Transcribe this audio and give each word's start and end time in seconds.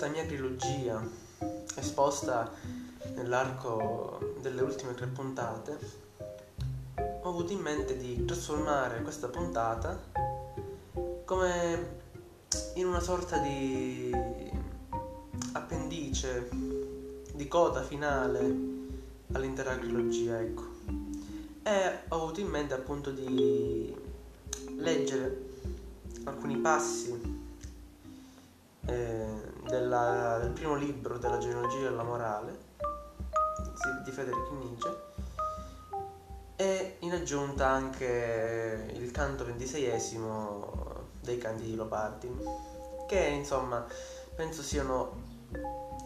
questa 0.00 0.18
mia 0.18 0.26
trilogia 0.26 1.06
esposta 1.76 2.50
nell'arco 3.16 4.34
delle 4.40 4.62
ultime 4.62 4.94
tre 4.94 5.06
puntate, 5.08 5.76
ho 7.20 7.28
avuto 7.28 7.52
in 7.52 7.58
mente 7.58 7.98
di 7.98 8.24
trasformare 8.24 9.02
questa 9.02 9.28
puntata 9.28 10.00
come 11.26 11.98
in 12.76 12.86
una 12.86 13.00
sorta 13.00 13.36
di 13.40 14.10
appendice, 15.52 16.48
di 17.34 17.46
coda 17.46 17.82
finale 17.82 18.40
all'intera 19.32 19.76
trilogia, 19.76 20.40
ecco. 20.40 20.64
E 21.62 21.98
ho 22.08 22.16
avuto 22.22 22.40
in 22.40 22.48
mente 22.48 22.72
appunto 22.72 23.10
di 23.10 23.94
leggere 24.76 25.48
alcuni 26.24 26.56
passi 26.56 27.19
della, 29.70 30.38
del 30.42 30.50
primo 30.50 30.74
libro 30.74 31.16
della 31.16 31.38
genealogia 31.38 31.88
della 31.88 32.02
morale 32.02 32.68
di 34.04 34.10
Federico 34.10 34.54
Nietzsche 34.54 35.08
e 36.56 36.96
in 36.98 37.12
aggiunta 37.12 37.68
anche 37.68 38.90
il 38.92 39.10
canto 39.12 39.44
ventiseiesimo 39.44 41.08
dei 41.20 41.38
canti 41.38 41.64
di 41.64 41.74
Lopardi 41.76 42.28
che 43.06 43.20
insomma 43.28 43.86
penso 44.34 44.62
siano 44.62 45.28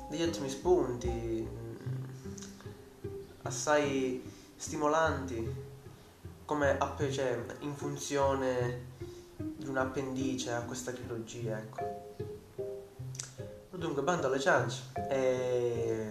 degli 0.08 0.22
ottimi 0.22 0.48
spunti 0.48 1.48
mm, 1.48 1.74
assai 3.42 4.30
stimolanti 4.56 5.72
come 6.44 6.78
cioè, 7.10 7.44
in 7.60 7.74
funzione 7.74 8.92
di 9.36 9.66
un 9.66 9.78
appendice 9.78 10.52
a 10.52 10.60
questa 10.60 10.92
trilogia 10.92 11.58
ecco 11.58 12.33
dunque 13.84 14.02
bando 14.02 14.28
alle 14.28 14.40
ciance 14.40 14.84
e 15.10 16.10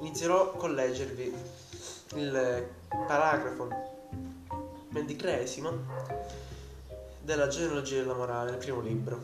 inizierò 0.00 0.52
con 0.52 0.72
leggervi 0.72 1.34
il 2.14 2.66
paragrafo 2.88 3.68
ventitreesimo 4.88 5.72
della 7.20 7.48
genealogia 7.48 8.00
della 8.00 8.14
morale, 8.14 8.52
il 8.52 8.56
primo 8.56 8.80
libro. 8.80 9.22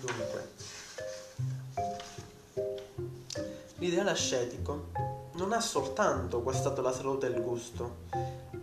Dunque, 0.00 0.48
l'ideale 3.78 4.10
ascetico 4.10 4.90
non 5.32 5.52
ha 5.52 5.60
soltanto 5.60 6.40
guastato 6.40 6.82
la 6.82 6.92
salute 6.92 7.26
e 7.26 7.30
il 7.30 7.42
gusto, 7.42 8.06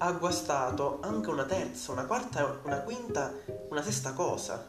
ha 0.06 0.12
guastato 0.12 1.00
anche 1.02 1.32
una 1.32 1.46
terza, 1.46 1.92
una 1.92 2.06
quarta, 2.06 2.60
una 2.64 2.82
quinta, 2.82 3.34
una 3.70 3.82
sesta 3.82 4.14
cosa. 4.14 4.64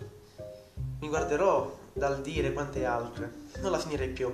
Mi 1.00 1.08
guarderò 1.08 1.76
dal 1.92 2.22
dire 2.22 2.54
quante 2.54 2.86
altre, 2.86 3.30
non 3.60 3.70
la 3.70 3.78
finirei 3.78 4.08
più. 4.08 4.30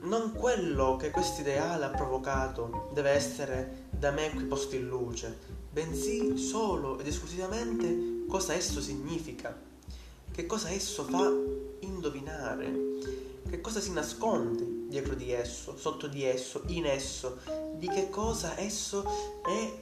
Non 0.00 0.32
quello 0.32 0.96
che 0.96 1.10
questo 1.10 1.42
ideale 1.42 1.84
ha 1.84 1.90
provocato 1.90 2.90
deve 2.92 3.10
essere 3.10 3.84
da 3.90 4.10
me 4.10 4.30
qui 4.30 4.44
posto 4.44 4.74
in 4.74 4.88
luce, 4.88 5.38
bensì 5.70 6.36
solo 6.36 6.98
ed 6.98 7.06
esclusivamente 7.06 8.24
cosa 8.26 8.54
esso 8.54 8.80
significa, 8.80 9.56
che 10.32 10.46
cosa 10.46 10.70
esso 10.70 11.04
fa 11.04 11.30
indovinare, 11.80 12.72
che 13.48 13.60
cosa 13.60 13.78
si 13.78 13.92
nasconde 13.92 14.88
dietro 14.88 15.14
di 15.14 15.30
esso, 15.30 15.76
sotto 15.76 16.08
di 16.08 16.24
esso, 16.24 16.62
in 16.66 16.86
esso, 16.86 17.38
di 17.78 17.88
che 17.88 18.10
cosa 18.10 18.58
esso 18.58 19.04
è 19.44 19.78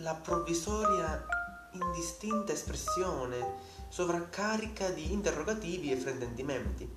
la 0.00 0.14
provvisoria 0.14 1.24
indistinta 1.72 2.52
espressione 2.52 3.74
sovraccarica 3.88 4.90
di 4.90 5.12
interrogativi 5.12 5.92
e 5.92 5.96
fraintendimenti. 5.96 6.94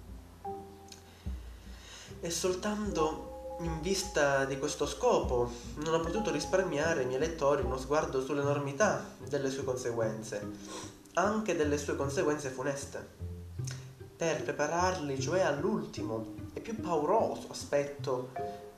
E 2.22 2.30
soltanto 2.32 3.58
in 3.62 3.80
vista 3.82 4.46
di 4.46 4.58
questo 4.58 4.88
scopo 4.88 5.52
non 5.84 5.94
ho 5.94 6.00
potuto 6.00 6.32
risparmiare 6.32 7.02
ai 7.02 7.06
miei 7.06 7.20
lettori 7.20 7.62
uno 7.62 7.78
sguardo 7.78 8.24
sull'enormità 8.24 9.16
delle 9.28 9.50
sue 9.50 9.64
conseguenze, 9.64 10.50
anche 11.14 11.56
delle 11.56 11.78
sue 11.78 11.96
conseguenze 11.96 12.50
funeste, 12.50 13.08
per 14.16 14.44
prepararli 14.44 15.20
cioè 15.20 15.42
all'ultimo 15.42 16.39
e 16.54 16.60
più 16.60 16.80
pauroso 16.80 17.48
aspetto 17.50 18.32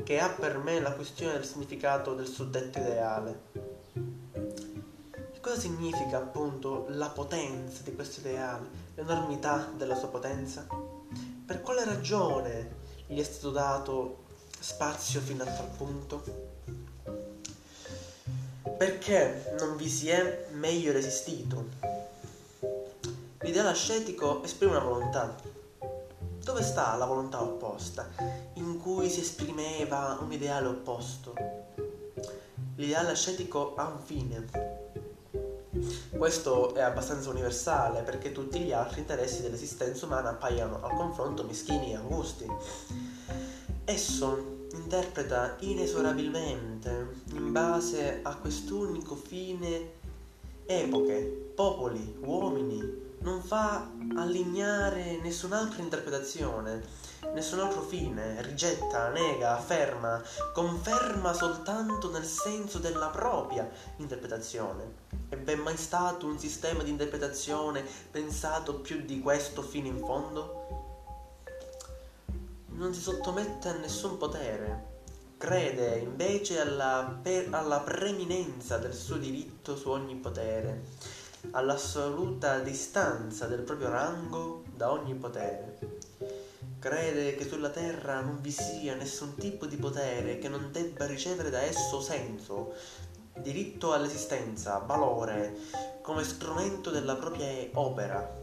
che 0.03 0.19
ha 0.19 0.29
per 0.29 0.57
me 0.57 0.79
la 0.79 0.93
questione 0.93 1.33
del 1.33 1.45
significato 1.45 2.13
del 2.13 2.27
suddetto 2.27 2.79
ideale 2.79 3.79
Cosa 5.41 5.59
significa 5.59 6.17
appunto 6.17 6.85
la 6.89 7.09
potenza 7.09 7.81
di 7.81 7.95
questo 7.95 8.19
ideale, 8.19 8.67
l'enormità 8.93 9.71
della 9.75 9.95
sua 9.95 10.09
potenza? 10.09 10.67
Per 11.45 11.61
quale 11.61 11.83
ragione 11.83 12.75
gli 13.07 13.19
è 13.19 13.23
stato 13.23 13.49
dato 13.49 14.23
spazio 14.59 15.19
fino 15.19 15.41
a 15.41 15.47
tal 15.47 15.67
punto? 15.75 16.23
Perché 18.77 19.55
non 19.57 19.77
vi 19.77 19.89
si 19.89 20.09
è 20.09 20.45
meglio 20.51 20.91
resistito? 20.91 21.65
L'ideale 23.39 23.69
ascetico 23.69 24.43
esprime 24.43 24.73
una 24.75 24.85
volontà. 24.85 25.35
Dove 26.43 26.63
sta 26.63 26.95
la 26.95 27.05
volontà 27.05 27.41
opposta, 27.41 28.09
in 28.55 28.79
cui 28.79 29.09
si 29.09 29.19
esprimeva 29.19 30.17
un 30.21 30.31
ideale 30.31 30.67
opposto? 30.67 31.33
L'ideale 32.75 33.11
ascetico 33.11 33.75
ha 33.75 33.87
un 33.87 33.99
fine, 33.99 34.79
questo 36.17 36.75
è 36.75 36.81
abbastanza 36.81 37.29
universale 37.29 38.01
perché 38.01 38.31
tutti 38.31 38.59
gli 38.59 38.71
altri 38.71 38.99
interessi 38.99 39.41
dell'esistenza 39.41 40.05
umana 40.05 40.29
appaiono 40.29 40.83
al 40.83 40.93
confronto 40.93 41.43
meschini 41.43 41.91
e 41.91 41.95
angusti. 41.95 42.45
Esso 43.85 44.67
interpreta 44.73 45.55
inesorabilmente, 45.61 47.23
in 47.33 47.51
base 47.51 48.19
a 48.21 48.35
quest'unico 48.35 49.15
fine, 49.15 49.93
epoche, 50.65 51.53
popoli, 51.55 52.17
uomini, 52.21 53.00
non 53.21 53.41
fa 53.41 53.89
allineare 54.15 55.19
nessun'altra 55.21 55.81
interpretazione, 55.81 56.81
nessun 57.33 57.59
altro 57.59 57.81
fine, 57.81 58.41
rigetta, 58.41 59.09
nega, 59.09 59.57
afferma, 59.57 60.21
conferma 60.53 61.33
soltanto 61.33 62.09
nel 62.11 62.25
senso 62.25 62.79
della 62.79 63.07
propria 63.07 63.69
interpretazione. 63.97 65.09
E 65.29 65.37
v'è 65.37 65.55
mai 65.55 65.77
stato 65.77 66.25
un 66.25 66.39
sistema 66.39 66.83
di 66.83 66.89
interpretazione 66.89 67.85
pensato 68.09 68.75
più 68.75 69.01
di 69.01 69.19
questo 69.19 69.61
fino 69.61 69.87
in 69.87 69.99
fondo? 69.99 70.89
Non 72.69 72.93
si 72.93 73.01
sottomette 73.01 73.69
a 73.69 73.77
nessun 73.77 74.17
potere, 74.17 74.89
crede 75.37 75.97
invece 75.97 76.59
alla, 76.59 77.19
per, 77.21 77.49
alla 77.51 77.81
preeminenza 77.81 78.77
del 78.77 78.95
suo 78.95 79.17
diritto 79.17 79.75
su 79.75 79.89
ogni 79.89 80.15
potere 80.15 81.19
all'assoluta 81.51 82.59
distanza 82.59 83.47
del 83.47 83.61
proprio 83.61 83.89
rango 83.89 84.63
da 84.75 84.91
ogni 84.91 85.15
potere. 85.15 85.77
Crede 86.79 87.35
che 87.35 87.47
sulla 87.47 87.69
terra 87.69 88.21
non 88.21 88.39
vi 88.41 88.51
sia 88.51 88.95
nessun 88.95 89.35
tipo 89.35 89.65
di 89.65 89.77
potere 89.77 90.37
che 90.39 90.49
non 90.49 90.69
debba 90.71 91.05
ricevere 91.05 91.49
da 91.49 91.61
esso 91.61 92.01
senso, 92.01 92.73
diritto 93.37 93.93
all'esistenza, 93.93 94.77
valore, 94.79 95.55
come 96.01 96.23
strumento 96.23 96.89
della 96.89 97.15
propria 97.15 97.69
opera, 97.73 98.39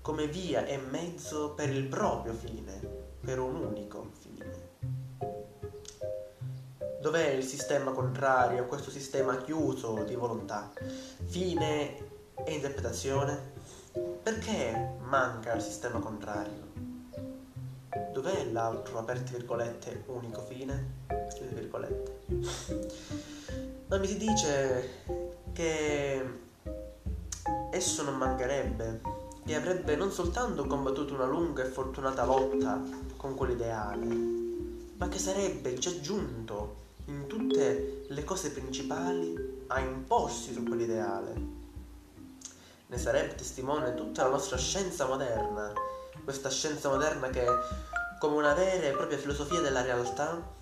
come 0.00 0.26
via 0.26 0.66
e 0.66 0.76
mezzo 0.76 1.50
per 1.50 1.70
il 1.70 1.84
proprio 1.84 2.32
fine, 2.32 2.80
per 3.20 3.38
un 3.38 3.56
unico. 3.56 4.10
Dov'è 7.04 7.32
il 7.32 7.44
sistema 7.44 7.90
contrario 7.90 8.62
a 8.62 8.66
questo 8.66 8.90
sistema 8.90 9.36
chiuso 9.36 10.04
di 10.04 10.14
volontà? 10.14 10.72
Fine 11.26 11.98
e 12.32 12.54
interpretazione? 12.54 13.38
Perché 14.22 14.94
manca 15.02 15.52
il 15.52 15.60
sistema 15.60 15.98
contrario? 15.98 16.72
Dov'è 18.10 18.46
l'altro, 18.50 18.98
aperte 18.98 19.32
virgolette, 19.32 20.04
unico 20.06 20.40
fine? 20.48 21.02
Virgolette. 21.52 22.20
Ma 23.88 23.98
mi 23.98 24.06
si 24.06 24.16
dice 24.16 24.88
che 25.52 26.24
esso 27.70 28.02
non 28.02 28.16
mancherebbe, 28.16 29.02
che 29.44 29.54
avrebbe 29.54 29.94
non 29.94 30.10
soltanto 30.10 30.64
combattuto 30.64 31.12
una 31.12 31.26
lunga 31.26 31.64
e 31.64 31.66
fortunata 31.66 32.24
lotta 32.24 32.80
con 33.18 33.34
quell'ideale, 33.34 34.06
ma 34.96 35.08
che 35.08 35.18
sarebbe 35.18 35.74
già 35.74 36.00
giunto 36.00 36.80
in 37.06 37.26
tutte 37.26 38.04
le 38.08 38.24
cose 38.24 38.50
principali 38.50 39.64
a 39.68 39.80
imporsi 39.80 40.52
su 40.52 40.62
quell'ideale. 40.62 41.62
Ne 42.86 42.98
sarebbe 42.98 43.34
testimone 43.34 43.94
tutta 43.94 44.24
la 44.24 44.30
nostra 44.30 44.56
scienza 44.56 45.06
moderna, 45.06 45.72
questa 46.22 46.50
scienza 46.50 46.88
moderna 46.88 47.28
che, 47.28 47.44
come 48.18 48.36
una 48.36 48.54
vera 48.54 48.86
e 48.86 48.92
propria 48.92 49.18
filosofia 49.18 49.60
della 49.60 49.82
realtà, 49.82 50.52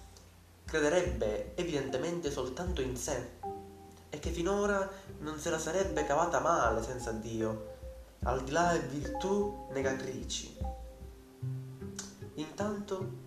crederebbe 0.65 1.55
evidentemente 1.57 2.31
soltanto 2.31 2.81
in 2.81 2.97
sé, 2.97 3.31
e 4.09 4.19
che 4.19 4.31
finora 4.31 4.89
non 5.19 5.39
se 5.39 5.51
la 5.51 5.59
sarebbe 5.59 6.05
cavata 6.05 6.41
male 6.41 6.83
senza 6.83 7.13
Dio, 7.13 7.71
al 8.25 8.43
di 8.43 8.51
là 8.51 8.77
di 8.77 8.99
virtù 8.99 9.67
negatrici. 9.71 10.57
Intanto 12.35 13.22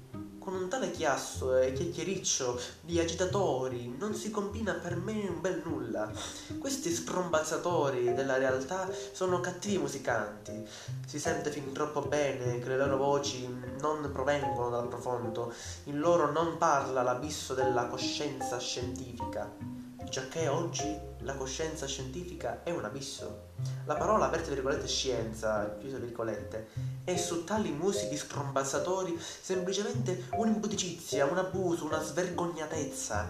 con 0.46 0.54
un 0.54 0.70
tale 0.70 0.92
chiasso 0.92 1.58
e 1.58 1.74
chiacchiericcio 1.74 2.62
di 2.82 3.00
agitatori 3.00 3.96
non 3.98 4.14
si 4.14 4.30
combina 4.30 4.74
per 4.74 4.96
me 4.96 5.28
un 5.28 5.42
bel 5.42 5.64
nulla. 5.66 6.12
Questi 6.60 6.92
sprombalzatori 6.92 8.14
della 8.14 8.38
realtà 8.38 8.88
sono 9.12 9.40
cattivi 9.40 9.80
musicanti. 9.80 10.64
Si 11.08 11.18
sente 11.18 11.50
fin 11.50 11.72
troppo 11.72 12.02
bene 12.02 12.60
che 12.60 12.68
le 12.70 12.78
loro 12.78 12.98
voci 12.98 13.50
non 13.82 14.08
provengono 14.14 14.70
dal 14.70 14.88
profondo, 14.88 15.52
in 15.86 15.98
loro 15.98 16.32
non 16.32 16.58
parla 16.58 17.02
l'abisso 17.02 17.56
della 17.56 17.88
coscienza 17.88 18.60
scientifica 18.60 19.85
giacché 20.10 20.48
oggi 20.48 20.98
la 21.20 21.36
coscienza 21.36 21.86
scientifica 21.88 22.64
è 22.64 22.72
un 22.72 22.86
abisso. 22.86 23.54
La 23.86 23.96
parola, 23.96 24.26
aperte 24.26 24.54
virgolette, 24.54 24.88
scienza, 24.88 25.76
chiuse 25.80 26.00
virgolette, 26.00 26.68
è 27.04 27.16
su 27.18 27.44
tali 27.44 27.72
musichi 27.72 28.16
scrombazzatori 28.16 29.18
semplicemente 29.20 30.28
un'impudicizia, 30.34 31.26
un 31.26 31.38
abuso, 31.38 31.86
una 31.86 32.02
svergognatezza. 32.02 33.30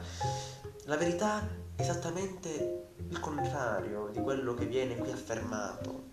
La 0.85 0.97
verità 0.97 1.47
è 1.75 1.81
esattamente 1.81 2.89
il 3.09 3.19
contrario 3.19 4.09
di 4.11 4.21
quello 4.21 4.53
che 4.53 4.65
viene 4.65 4.95
qui 4.97 5.11
affermato. 5.11 6.03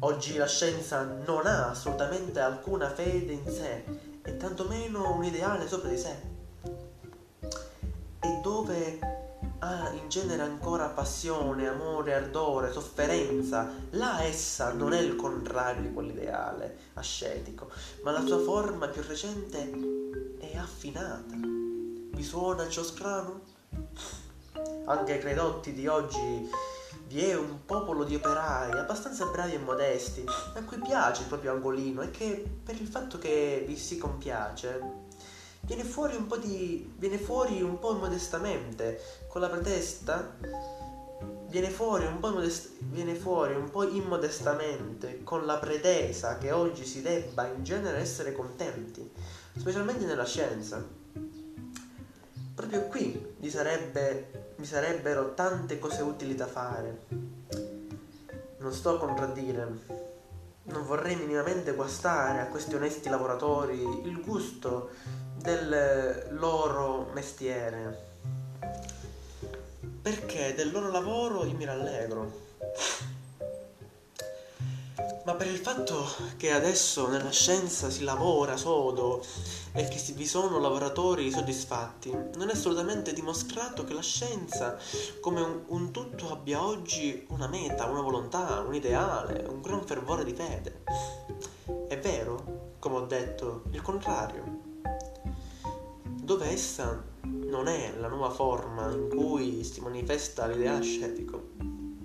Oggi 0.00 0.36
la 0.36 0.46
scienza 0.46 1.02
non 1.02 1.46
ha 1.46 1.70
assolutamente 1.70 2.40
alcuna 2.40 2.88
fede 2.92 3.32
in 3.32 3.50
sé 3.50 3.84
e 4.22 4.36
tantomeno 4.36 5.14
un 5.14 5.24
ideale 5.24 5.66
sopra 5.66 5.88
di 5.88 5.98
sé 5.98 6.36
dove 8.48 8.98
ha 9.58 9.90
in 9.90 10.08
genere 10.08 10.40
ancora 10.40 10.86
passione, 10.86 11.68
amore, 11.68 12.14
ardore, 12.14 12.72
sofferenza, 12.72 13.70
là 13.90 14.22
essa 14.22 14.72
non 14.72 14.94
è 14.94 15.00
il 15.00 15.16
contrario 15.16 15.82
di 15.82 15.92
quell'ideale 15.92 16.78
ascetico, 16.94 17.68
ma 18.04 18.10
la 18.10 18.24
sua 18.24 18.38
forma 18.38 18.88
più 18.88 19.02
recente 19.06 19.70
è 20.38 20.56
affinata. 20.56 21.34
Vi 21.34 22.22
suona 22.22 22.66
ciò 22.68 22.82
strano? 22.82 23.42
Anche 24.86 25.12
ai 25.12 25.18
credotti 25.18 25.74
di 25.74 25.86
oggi 25.86 26.48
vi 27.08 27.24
è 27.24 27.36
un 27.36 27.66
popolo 27.66 28.04
di 28.04 28.14
operai 28.14 28.70
abbastanza 28.72 29.26
bravi 29.26 29.54
e 29.54 29.58
modesti, 29.58 30.24
a 30.54 30.62
cui 30.62 30.78
piace 30.78 31.22
il 31.22 31.28
proprio 31.28 31.52
angolino 31.52 32.00
e 32.00 32.10
che 32.10 32.60
per 32.64 32.80
il 32.80 32.86
fatto 32.86 33.18
che 33.18 33.62
vi 33.66 33.76
si 33.76 33.98
compiace 33.98 35.06
viene 35.68 35.84
fuori 35.84 36.16
un 36.16 36.26
po' 36.26 36.38
di. 36.38 36.94
viene 36.96 37.18
fuori 37.18 37.60
un 37.60 37.78
po' 37.78 37.92
modestamente, 37.92 39.00
con 39.28 39.42
la 39.42 39.50
pretesta. 39.50 40.36
Viene 41.48 41.70
fuori, 41.70 42.04
un 42.06 42.18
po 42.20 42.30
modest- 42.30 42.72
viene 42.80 43.14
fuori 43.14 43.54
un 43.54 43.70
po' 43.70 43.88
immodestamente, 43.88 45.22
con 45.22 45.46
la 45.46 45.58
pretesa 45.58 46.36
che 46.36 46.52
oggi 46.52 46.84
si 46.84 47.00
debba 47.00 47.46
in 47.46 47.64
genere 47.64 47.98
essere 47.98 48.32
contenti, 48.32 49.10
specialmente 49.56 50.04
nella 50.04 50.26
scienza. 50.26 50.82
Proprio 52.54 52.82
qui 52.88 53.34
vi, 53.38 53.50
sarebbe, 53.50 54.52
vi 54.56 54.66
sarebbero 54.66 55.32
tante 55.34 55.78
cose 55.78 56.02
utili 56.02 56.34
da 56.34 56.46
fare. 56.46 57.06
Non 58.58 58.72
sto 58.72 58.96
a 58.96 58.98
contraddire, 58.98 59.66
non 60.64 60.84
vorrei 60.84 61.16
minimamente 61.16 61.72
guastare 61.72 62.40
a 62.40 62.46
questi 62.46 62.74
onesti 62.74 63.08
lavoratori 63.08 63.80
il 64.04 64.20
gusto 64.20 64.90
del 65.40 66.26
loro 66.30 67.10
mestiere. 67.12 68.06
Perché 70.02 70.54
del 70.54 70.70
loro 70.70 70.90
lavoro 70.90 71.44
io 71.44 71.56
mi 71.56 71.64
rallegro. 71.64 72.46
Ma 75.24 75.34
per 75.34 75.46
il 75.46 75.58
fatto 75.58 76.06
che 76.38 76.52
adesso 76.52 77.06
nella 77.06 77.30
scienza 77.30 77.90
si 77.90 78.02
lavora 78.02 78.56
sodo 78.56 79.22
e 79.72 79.86
che 79.86 80.00
vi 80.14 80.26
sono 80.26 80.58
lavoratori 80.58 81.30
soddisfatti, 81.30 82.10
non 82.36 82.48
è 82.48 82.52
assolutamente 82.52 83.12
dimostrato 83.12 83.84
che 83.84 83.92
la 83.92 84.00
scienza 84.00 84.78
come 85.20 85.42
un, 85.42 85.64
un 85.66 85.90
tutto 85.92 86.32
abbia 86.32 86.64
oggi 86.64 87.26
una 87.28 87.46
meta, 87.46 87.84
una 87.84 88.00
volontà, 88.00 88.60
un 88.66 88.74
ideale, 88.74 89.44
un 89.46 89.60
gran 89.60 89.84
fervore 89.84 90.24
di 90.24 90.32
fede. 90.32 90.82
È 91.86 91.98
vero, 91.98 92.74
come 92.78 92.96
ho 92.96 93.06
detto, 93.06 93.64
il 93.72 93.82
contrario 93.82 94.67
dove 96.28 96.50
essa 96.50 97.02
non 97.22 97.68
è 97.68 97.94
la 97.98 98.08
nuova 98.08 98.28
forma 98.28 98.92
in 98.92 99.08
cui 99.08 99.64
si 99.64 99.80
manifesta 99.80 100.46
l'ideale 100.46 100.82
scetico. 100.82 101.52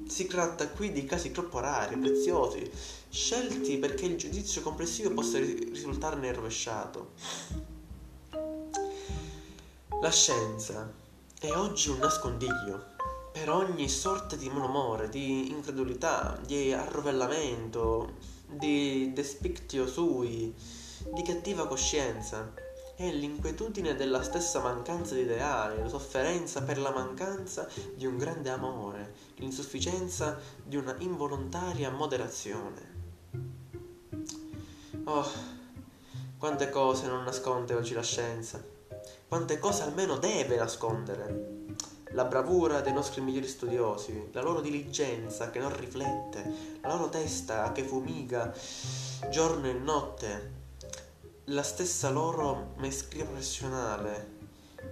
Si 0.08 0.28
tratta 0.28 0.70
qui 0.70 0.94
di 0.94 1.04
casi 1.04 1.32
troppo 1.32 1.60
rari, 1.60 1.98
preziosi, 1.98 2.72
scelti 3.10 3.78
perché 3.80 4.06
il 4.06 4.16
giudizio 4.16 4.62
complessivo 4.62 5.12
possa 5.12 5.40
risultarne 5.40 6.32
rovesciato. 6.32 7.12
La 10.00 10.10
scienza 10.10 10.90
è 11.38 11.52
oggi 11.52 11.90
un 11.90 11.98
nascondiglio 11.98 12.92
per 13.34 13.50
ogni 13.50 13.90
sorta 13.90 14.38
di 14.38 14.48
malumore, 14.48 15.10
di 15.10 15.50
incredulità, 15.50 16.40
di 16.46 16.72
arrovellamento, 16.72 18.14
di 18.48 19.12
despictio 19.14 19.86
sui, 19.86 20.56
di 21.14 21.22
cattiva 21.24 21.68
coscienza 21.68 22.72
è 23.08 23.12
l'inquietudine 23.12 23.96
della 23.96 24.24
stessa 24.24 24.62
mancanza 24.62 25.14
di 25.14 25.22
ideali, 25.22 25.82
la 25.82 25.90
sofferenza 25.90 26.62
per 26.62 26.78
la 26.78 26.92
mancanza 26.92 27.68
di 27.96 28.06
un 28.06 28.18
grande 28.18 28.50
amore, 28.50 29.14
l'insufficienza 29.36 30.40
di 30.64 30.78
una 30.78 30.96
involontaria 31.00 31.92
moderazione. 31.92 32.92
Oh, 35.04 35.30
quante 36.38 36.70
cose 36.70 37.08
non 37.08 37.26
nasconde 37.26 37.74
oggi 37.74 37.94
la 37.94 38.04
scienza, 38.04 38.64
quante 39.28 39.60
cose 39.60 39.84
almeno 39.84 40.18
deve 40.18 40.56
nascondere. 40.56 41.52
La 42.12 42.24
bravura 42.26 42.80
dei 42.80 42.94
nostri 42.94 43.20
migliori 43.20 43.48
studiosi, 43.48 44.30
la 44.32 44.42
loro 44.42 44.62
diligenza 44.62 45.50
che 45.50 45.60
non 45.60 45.76
riflette, 45.76 46.80
la 46.80 46.90
loro 46.90 47.10
testa 47.10 47.72
che 47.74 47.84
fumiga 47.84 48.54
giorno 49.30 49.68
e 49.68 49.74
notte, 49.74 50.63
la 51.48 51.64
stessa 51.64 52.10
loro 52.10 52.72
maestria 52.78 53.26
professionale. 53.26 54.42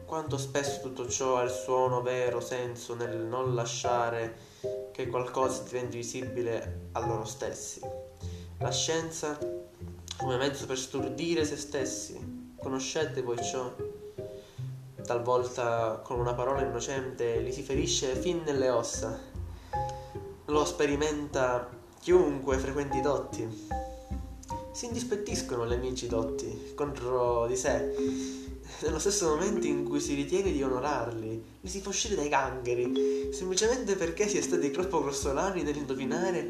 Quanto 0.06 0.38
spesso 0.38 0.82
tutto 0.82 1.08
ciò 1.08 1.38
ha 1.38 1.44
il 1.44 1.50
suono 1.50 2.02
vero 2.02 2.42
senso 2.42 2.94
nel 2.94 3.20
non 3.20 3.56
lasciare 3.56 4.38
che 4.92 5.08
qualcosa 5.08 5.64
diventi 5.64 5.96
visibile 5.98 6.90
a 6.92 7.06
loro 7.06 7.24
stessi. 7.24 7.80
La 8.60 8.72
scienza 8.72 9.38
come 10.18 10.36
mezzo 10.36 10.66
per 10.66 10.78
stordire 10.78 11.46
se 11.46 11.56
stessi. 11.56 12.54
Conoscete 12.60 13.22
voi 13.22 13.42
ciò? 13.42 13.74
Talvolta 15.06 16.02
con 16.04 16.20
una 16.20 16.34
parola 16.34 16.62
innocente 16.62 17.40
li 17.40 17.54
si 17.54 17.64
ferisce 17.64 18.14
fin 18.16 18.42
nelle 18.44 18.70
ossa. 18.70 19.18
Lo 20.46 20.66
sperimenta 20.66 21.70
chiunque 22.02 22.58
frequenti 22.58 22.98
i 22.98 23.02
dotti 23.02 23.91
si 24.72 24.86
indispettiscono 24.86 25.68
gli 25.68 25.74
amici 25.74 26.08
dotti 26.08 26.74
contro 26.76 27.46
di 27.48 27.56
sé. 27.58 27.94
Nello 28.82 29.00
stesso 29.00 29.30
momento 29.30 29.68
in 29.68 29.84
cui 29.84 30.00
si 30.00 30.14
ritiene 30.16 30.52
di 30.52 30.64
onorarli, 30.64 31.44
li 31.60 31.70
si 31.70 31.82
fa 31.82 31.90
uscire 31.90 32.16
dai 32.16 32.30
gangheri, 32.30 33.30
semplicemente 33.34 33.96
perché 33.96 34.28
si 34.28 34.38
è 34.38 34.42
stati 34.42 34.72
troppo 34.72 35.02
grossolani 35.02 35.62
nell'indovinare 35.62 36.48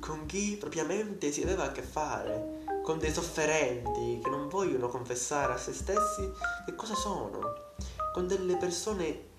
con 0.00 0.24
chi 0.24 0.56
propriamente 0.58 1.32
si 1.32 1.42
aveva 1.42 1.64
a 1.64 1.72
che 1.72 1.82
fare, 1.82 2.62
con 2.82 2.98
dei 2.98 3.12
sofferenti 3.12 4.20
che 4.22 4.30
non 4.30 4.48
vogliono 4.48 4.88
confessare 4.88 5.52
a 5.52 5.58
se 5.58 5.72
stessi 5.72 6.30
che 6.64 6.74
cosa 6.74 6.94
sono, 6.94 7.40
con 8.12 8.28
delle 8.28 8.56
persone 8.56 9.32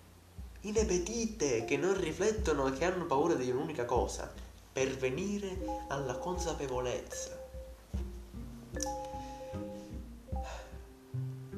inepetite 0.62 1.64
che 1.64 1.78
non 1.78 2.00
riflettono 2.00 2.68
e 2.68 2.74
che 2.74 2.86
hanno 2.86 3.06
paura 3.06 3.36
di 3.36 3.50
un'unica 3.50 3.86
cosa, 3.86 4.32
pervenire 4.74 5.58
alla 5.88 6.18
consapevolezza. 6.18 7.35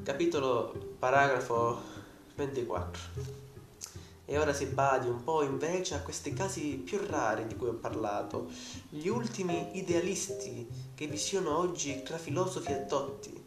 Capitolo 0.02 0.94
paragrafo 0.98 1.80
24. 2.34 3.02
E 4.30 4.38
ora 4.38 4.52
si 4.52 4.66
badi 4.66 5.08
un 5.08 5.22
po' 5.22 5.42
invece 5.42 5.94
a 5.94 6.00
questi 6.00 6.34
casi 6.34 6.76
più 6.76 6.98
rari 7.06 7.46
di 7.46 7.56
cui 7.56 7.68
ho 7.68 7.74
parlato, 7.74 8.50
gli 8.90 9.08
ultimi 9.08 9.78
idealisti 9.78 10.68
che 10.94 11.06
vi 11.06 11.16
siano 11.16 11.56
oggi 11.56 12.02
tra 12.02 12.18
filosofi 12.18 12.72
e 12.72 12.84
dotti. 12.84 13.42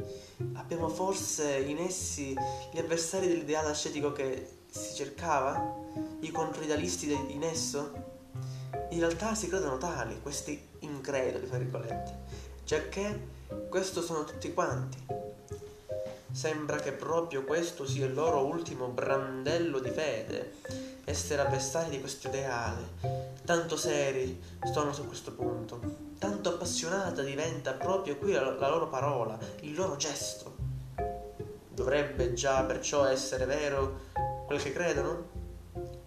Abbiamo 0.54 0.90
forse 0.90 1.60
in 1.60 1.78
essi 1.78 2.36
gli 2.72 2.80
avversari 2.80 3.28
dell'ideale 3.28 3.70
ascetico 3.70 4.12
che 4.12 4.64
si 4.70 4.96
cercava? 4.96 5.76
I 6.22 6.32
controidealisti 6.32 7.12
in 7.12 7.44
esso? 7.44 7.92
In 8.90 9.00
realtà 9.00 9.36
si 9.36 9.50
credono 9.50 9.78
tali, 9.78 10.20
questi 10.22 10.60
increduli, 10.80 11.48
tra 11.48 11.60
virgolette, 11.60 12.20
giacché 12.66 13.40
questo 13.70 14.02
sono 14.02 14.24
tutti 14.24 14.54
quanti. 14.54 14.98
Sembra 16.32 16.78
che 16.78 16.94
proprio 16.94 17.44
questo 17.44 17.86
sia 17.86 18.06
il 18.06 18.14
loro 18.14 18.46
ultimo 18.46 18.88
brandello 18.88 19.80
di 19.80 19.90
fede 19.90 20.54
essere 21.04 21.42
avversari 21.42 21.90
di 21.90 22.00
questo 22.00 22.30
ideale. 22.30 23.30
Tanto 23.44 23.76
seri 23.76 24.42
sono 24.72 24.94
su 24.94 25.06
questo 25.06 25.34
punto, 25.34 25.80
tanto 26.18 26.50
appassionata 26.50 27.22
diventa 27.22 27.74
proprio 27.74 28.18
qui 28.18 28.32
la, 28.32 28.70
loro 28.70 28.88
parola, 28.88 29.38
il 29.62 29.74
loro 29.74 29.96
gesto. 29.98 30.56
Dovrebbe 31.70 32.34
già 32.34 32.64
perciò 32.64 33.06
essere 33.06 33.46
vero 33.46 34.00
quel 34.46 34.62
che 34.62 34.72
credono? 34.72 35.41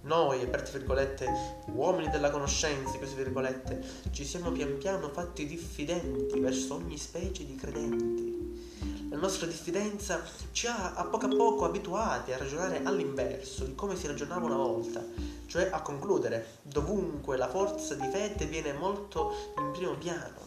Noi, 0.05 0.43
aperte 0.43 0.71
virgolette, 0.73 1.63
uomini 1.73 2.11
della 2.11 2.31
conoscenza, 2.31 2.99
chiuse 2.99 3.15
virgolette, 3.15 3.83
ci 4.11 4.23
siamo 4.27 4.51
pian 4.53 4.77
piano 4.77 5.09
fatti 5.09 5.47
diffidenti 5.47 6.39
verso 6.41 6.75
ogni 6.75 6.99
specie 6.99 7.47
di 7.47 7.55
credenti. 7.55 9.09
La 9.09 9.17
nostra 9.17 9.47
diffidenza 9.47 10.23
ci 10.53 10.67
ha 10.67 10.93
a 10.93 11.05
poco 11.05 11.25
a 11.25 11.35
poco 11.35 11.65
abituati 11.65 12.33
a 12.33 12.37
ragionare 12.37 12.83
all'inverso 12.83 13.65
di 13.65 13.75
come 13.75 13.97
si 13.97 14.07
ragionava 14.07 14.45
una 14.45 14.57
volta, 14.57 15.03
cioè 15.47 15.71
a 15.73 15.81
concludere, 15.81 16.59
dovunque 16.61 17.39
la 17.39 17.49
forza 17.49 17.95
di 17.95 18.07
fede 18.09 18.45
viene 18.45 18.75
molto 18.75 19.33
in 19.57 19.71
primo 19.71 19.95
piano, 19.95 20.39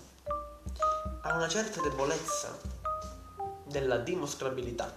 a 1.22 1.36
una 1.36 1.48
certa 1.48 1.82
debolezza 1.82 2.56
della 3.66 3.98
dimostrabilità, 3.98 4.96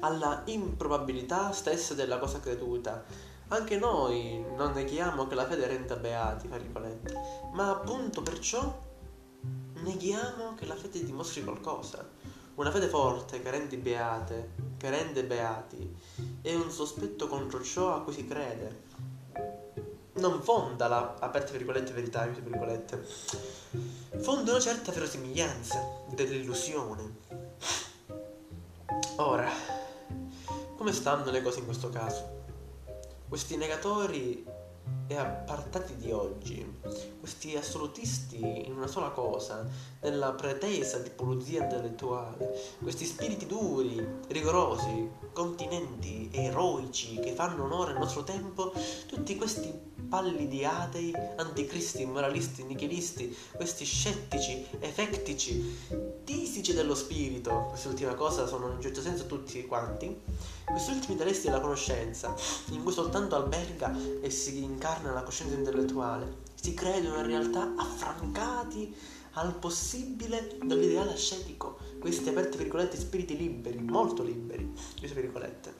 alla 0.00 0.42
improbabilità 0.46 1.52
stessa 1.52 1.94
della 1.94 2.18
cosa 2.18 2.40
creduta, 2.40 3.30
anche 3.54 3.76
noi 3.76 4.44
non 4.56 4.72
neghiamo 4.72 5.26
che 5.26 5.34
la 5.34 5.46
fede 5.46 5.66
renda 5.66 5.96
beati, 5.96 6.48
fra 6.48 6.56
virgolette, 6.56 7.14
ma 7.52 7.70
appunto 7.70 8.22
perciò 8.22 8.80
neghiamo 9.82 10.54
che 10.54 10.64
la 10.66 10.74
fede 10.74 11.04
dimostri 11.04 11.44
qualcosa. 11.44 12.08
Una 12.54 12.70
fede 12.70 12.86
forte 12.88 13.42
che 13.42 13.50
rende 13.50 13.76
beate, 13.76 14.50
che 14.76 14.90
rende 14.90 15.24
beati, 15.24 15.96
è 16.40 16.54
un 16.54 16.70
sospetto 16.70 17.26
contro 17.28 17.62
ciò 17.62 17.94
a 17.94 18.02
cui 18.02 18.12
si 18.12 18.26
crede. 18.26 18.90
Non 20.14 20.42
fonda 20.42 20.88
la, 20.88 21.16
aperte 21.18 21.52
virgolette, 21.52 21.92
verità, 21.92 22.24
chiuse 22.24 22.40
virgolette, 22.42 23.06
fonda 24.18 24.50
una 24.50 24.60
certa 24.60 24.92
verosimiglianza 24.92 26.04
dell'illusione. 26.10 27.16
Ora, 29.16 29.48
come 30.76 30.92
stanno 30.92 31.30
le 31.30 31.42
cose 31.42 31.60
in 31.60 31.64
questo 31.64 31.88
caso? 31.88 32.41
Questi 33.32 33.56
negatori 33.56 34.44
e 35.06 35.16
appartati 35.16 35.96
di 35.96 36.12
oggi, 36.12 36.80
questi 37.18 37.56
assolutisti 37.56 38.66
in 38.66 38.74
una 38.76 38.86
sola 38.86 39.08
cosa, 39.08 39.66
nella 40.02 40.32
pretesa 40.32 40.98
di 40.98 41.08
pulizia 41.08 41.62
intellettuale, 41.62 42.76
questi 42.82 43.06
spiriti 43.06 43.46
duri, 43.46 44.06
rigorosi, 44.28 45.08
continenti 45.32 46.28
eroici 46.30 47.20
che 47.20 47.32
fanno 47.32 47.64
onore 47.64 47.92
al 47.92 47.98
nostro 48.00 48.22
tempo, 48.22 48.70
tutti 49.06 49.34
questi 49.36 49.91
pallidi 50.12 50.62
atei, 50.62 51.10
anticristi, 51.36 52.04
moralisti, 52.04 52.64
nichilisti, 52.64 53.34
questi 53.56 53.86
scettici, 53.86 54.66
efettici, 54.80 55.78
tisici 56.22 56.74
dello 56.74 56.94
spirito, 56.94 57.68
quest'ultima 57.70 58.12
cosa 58.12 58.46
sono 58.46 58.66
in 58.66 58.74
un 58.74 58.82
certo 58.82 59.00
senso 59.00 59.24
tutti 59.24 59.64
quanti, 59.64 60.14
questi 60.66 60.90
ultimi 60.90 61.16
tedeschi 61.16 61.46
della 61.46 61.60
conoscenza, 61.60 62.34
in 62.72 62.82
cui 62.82 62.92
soltanto 62.92 63.36
alberga 63.36 63.96
e 64.20 64.28
si 64.28 64.62
incarna 64.62 65.14
la 65.14 65.22
coscienza 65.22 65.54
intellettuale, 65.54 66.40
si 66.60 66.74
credono 66.74 67.16
in 67.16 67.26
realtà 67.28 67.72
affrancati 67.74 68.94
al 69.32 69.54
possibile 69.54 70.58
dall'ideale 70.62 71.14
ascetico, 71.14 71.78
questi 71.98 72.28
aperte 72.28 72.58
virgolette 72.58 72.98
spiriti 72.98 73.34
liberi, 73.34 73.80
molto 73.80 74.22
liberi, 74.22 74.74
chiuse 74.94 75.14
virgolette. 75.14 75.74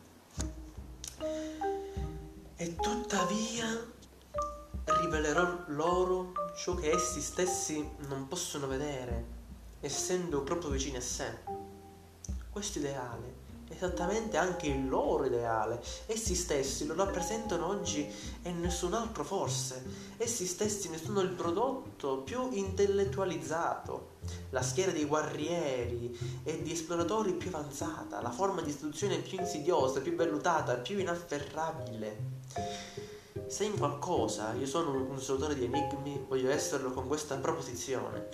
E 2.56 2.76
tuttavia 2.76 3.90
rivelerò 5.02 5.64
loro 5.66 6.32
ciò 6.54 6.76
che 6.76 6.92
essi 6.92 7.20
stessi 7.20 7.84
non 8.06 8.28
possono 8.28 8.68
vedere, 8.68 9.24
essendo 9.80 10.44
troppo 10.44 10.68
vicini 10.68 10.96
a 10.96 11.00
sé. 11.00 11.38
Questo 12.48 12.78
ideale 12.78 13.40
è 13.68 13.72
esattamente 13.72 14.36
anche 14.36 14.68
il 14.68 14.88
loro 14.88 15.24
ideale. 15.24 15.82
Essi 16.06 16.36
stessi 16.36 16.86
lo 16.86 16.94
rappresentano 16.94 17.66
oggi 17.66 18.08
e 18.42 18.52
nessun 18.52 18.94
altro 18.94 19.24
forse. 19.24 19.82
Essi 20.18 20.46
stessi 20.46 20.88
ne 20.88 20.98
sono 20.98 21.20
il 21.20 21.30
prodotto 21.30 22.18
più 22.18 22.52
intellettualizzato, 22.52 24.18
la 24.50 24.62
schiera 24.62 24.92
di 24.92 25.04
guerrieri 25.04 26.16
e 26.44 26.62
di 26.62 26.70
esploratori 26.70 27.32
più 27.32 27.48
avanzata, 27.48 28.22
la 28.22 28.30
forma 28.30 28.62
di 28.62 28.70
istituzione 28.70 29.18
più 29.18 29.40
insidiosa, 29.40 30.00
più 30.00 30.14
vellutata, 30.14 30.76
più 30.76 31.00
inafferrabile. 31.00 33.11
Se 33.52 33.64
in 33.64 33.76
qualcosa 33.76 34.54
io 34.54 34.64
sono 34.64 34.92
un 34.92 35.14
risolutore 35.14 35.54
di 35.54 35.66
enigmi, 35.66 36.24
voglio 36.26 36.48
esserlo 36.48 36.90
con 36.92 37.06
questa 37.06 37.36
proposizione. 37.36 38.28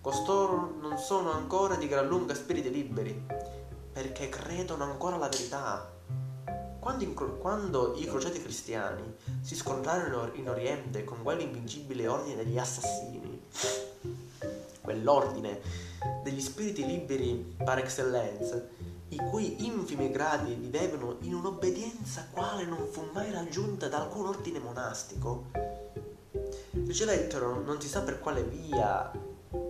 Costoro 0.00 0.78
non 0.80 0.96
sono 0.96 1.30
ancora 1.30 1.74
di 1.74 1.86
gran 1.86 2.06
lunga 2.06 2.34
spiriti 2.34 2.70
liberi, 2.70 3.22
perché 3.92 4.30
credono 4.30 4.84
ancora 4.84 5.16
alla 5.16 5.28
verità. 5.28 5.92
Quando, 6.78 7.04
in, 7.04 7.12
quando 7.38 7.92
i 7.98 8.06
crociati 8.06 8.40
cristiani 8.40 9.14
si 9.42 9.56
scontrarono 9.56 10.30
in 10.36 10.48
Oriente 10.48 11.04
con 11.04 11.22
quell'invincibile 11.22 12.08
ordine 12.08 12.36
degli 12.36 12.56
assassini, 12.56 13.42
quell'ordine 14.80 15.60
degli 16.22 16.40
spiriti 16.40 16.86
liberi 16.86 17.56
par 17.62 17.76
excellence, 17.76 18.70
i 19.12 19.16
cui 19.16 19.66
infimi 19.66 20.10
gradi 20.10 20.54
vivevano 20.54 21.16
in 21.20 21.34
un'obbedienza 21.34 22.28
quale 22.30 22.64
non 22.64 22.88
fu 22.90 23.06
mai 23.12 23.30
raggiunta 23.30 23.61
da 23.92 24.00
alcun 24.00 24.24
ordine 24.24 24.58
monastico, 24.58 25.50
ricevettero, 26.86 27.60
non 27.60 27.78
si 27.78 27.88
sa 27.88 28.00
per 28.00 28.20
quale 28.20 28.42
via, 28.42 29.12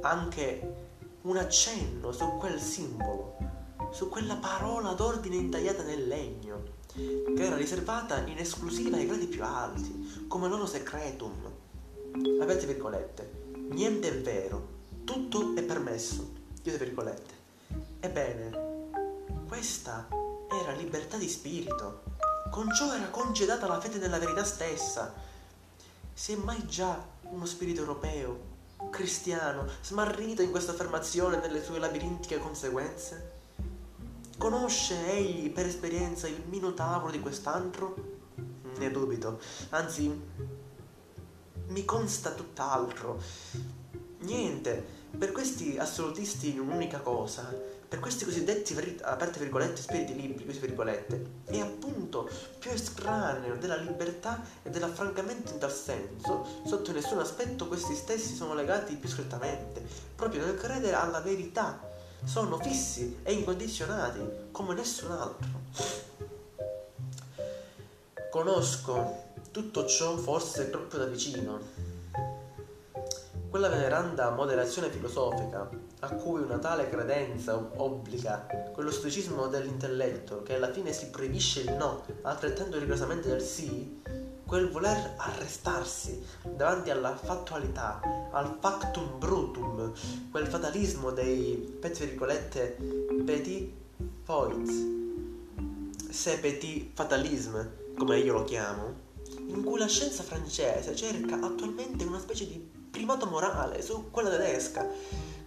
anche 0.02 0.74
un 1.22 1.36
accenno 1.36 2.12
su 2.12 2.36
quel 2.38 2.60
simbolo, 2.60 3.36
su 3.90 4.08
quella 4.08 4.36
parola 4.36 4.92
d'ordine 4.92 5.34
intagliata 5.34 5.82
nel 5.82 6.06
legno, 6.06 6.62
che 6.94 7.42
era 7.44 7.56
riservata 7.56 8.24
in 8.28 8.38
esclusiva 8.38 8.96
ai 8.96 9.06
gradi 9.06 9.26
più 9.26 9.42
alti, 9.42 10.26
come 10.28 10.46
loro 10.46 10.66
secretum. 10.66 11.50
Aperte 12.40 12.66
virgolette. 12.66 13.30
Niente 13.70 14.08
è 14.08 14.20
vero, 14.20 14.68
tutto 15.02 15.56
è 15.56 15.64
permesso. 15.64 16.30
Chiuse 16.62 16.78
virgolette. 16.78 17.34
Ebbene, 17.98 18.50
questa 19.48 20.06
era 20.48 20.70
libertà 20.74 21.16
di 21.16 21.28
spirito. 21.28 22.30
Con 22.52 22.70
ciò 22.70 22.92
era 22.92 23.08
concedata 23.08 23.66
la 23.66 23.80
fede 23.80 23.96
nella 23.96 24.18
verità 24.18 24.44
stessa. 24.44 25.14
È 26.12 26.34
mai 26.34 26.66
già 26.66 27.02
uno 27.30 27.46
spirito 27.46 27.80
europeo, 27.80 28.40
cristiano, 28.90 29.66
smarrito 29.80 30.42
in 30.42 30.50
questa 30.50 30.72
affermazione 30.72 31.38
nelle 31.38 31.64
sue 31.64 31.78
labirintiche 31.78 32.38
conseguenze? 32.38 33.30
Conosce 34.36 35.10
egli 35.10 35.50
per 35.50 35.64
esperienza 35.64 36.28
il 36.28 36.42
minotauro 36.46 37.10
di 37.10 37.20
quest'antro? 37.20 37.94
Ne 38.76 38.90
dubito, 38.90 39.40
anzi 39.70 40.20
mi 41.68 41.84
consta 41.86 42.32
tutt'altro. 42.32 43.18
Niente, 44.18 44.86
per 45.16 45.32
questi 45.32 45.78
assolutisti 45.78 46.50
in 46.50 46.60
un'unica 46.60 47.00
cosa, 47.00 47.50
per 47.92 48.00
questi 48.00 48.24
cosiddetti, 48.24 48.74
aperte 49.02 49.38
virgolette, 49.38 49.82
spiriti 49.82 50.18
liberi, 50.18 50.44
chiuse 50.44 50.60
virgolette, 50.60 51.26
è 51.44 51.58
appunto 51.58 52.26
più 52.58 52.70
estraneo 52.70 53.56
della 53.56 53.76
libertà 53.76 54.42
e 54.62 54.70
dell'affrancamento 54.70 55.52
in 55.52 55.58
tal 55.58 55.70
senso, 55.70 56.62
sotto 56.64 56.90
nessun 56.92 57.18
aspetto 57.18 57.68
questi 57.68 57.94
stessi 57.94 58.34
sono 58.34 58.54
legati 58.54 58.94
più 58.94 59.10
strettamente, 59.10 59.86
proprio 60.16 60.42
nel 60.42 60.56
credere 60.56 60.96
alla 60.96 61.20
verità, 61.20 61.86
sono 62.24 62.58
fissi 62.58 63.18
e 63.24 63.34
incondizionati 63.34 64.20
come 64.52 64.72
nessun 64.72 65.10
altro. 65.10 65.48
Conosco 68.30 69.16
tutto 69.50 69.84
ciò 69.84 70.16
forse 70.16 70.70
troppo 70.70 70.96
da 70.96 71.04
vicino. 71.04 71.91
Quella 73.52 73.68
veneranda 73.68 74.30
moderazione 74.30 74.88
filosofica 74.88 75.68
a 76.00 76.08
cui 76.14 76.40
una 76.40 76.56
tale 76.56 76.88
credenza 76.88 77.54
obbliga, 77.76 78.46
quello 78.72 78.90
stoicismo 78.90 79.46
dell'intelletto 79.48 80.42
che 80.42 80.54
alla 80.54 80.72
fine 80.72 80.90
si 80.94 81.10
proibisce 81.10 81.60
il 81.60 81.72
no 81.74 82.02
altrettanto 82.22 82.78
rigorosamente 82.78 83.28
del 83.28 83.42
sì, 83.42 84.00
quel 84.46 84.70
voler 84.70 85.16
arrestarsi 85.18 86.24
davanti 86.56 86.88
alla 86.88 87.14
fattualità, 87.14 88.00
al 88.30 88.56
factum 88.58 89.18
brutum, 89.18 89.92
quel 90.30 90.46
fatalismo 90.46 91.10
dei, 91.10 91.76
pezzi 91.78 92.06
virgolette, 92.06 92.78
petit 93.22 93.70
foids, 94.22 94.72
se 96.08 96.38
petit 96.38 96.88
fatalisme, 96.94 97.90
come 97.98 98.18
io 98.18 98.32
lo 98.32 98.44
chiamo, 98.44 98.94
in 99.48 99.62
cui 99.62 99.78
la 99.78 99.88
scienza 99.88 100.22
francese 100.22 100.96
cerca 100.96 101.34
attualmente 101.34 102.04
una 102.04 102.18
specie 102.18 102.46
di 102.46 102.80
primato 102.92 103.26
morale 103.26 103.80
su 103.80 104.10
quella 104.10 104.28
tedesca, 104.28 104.86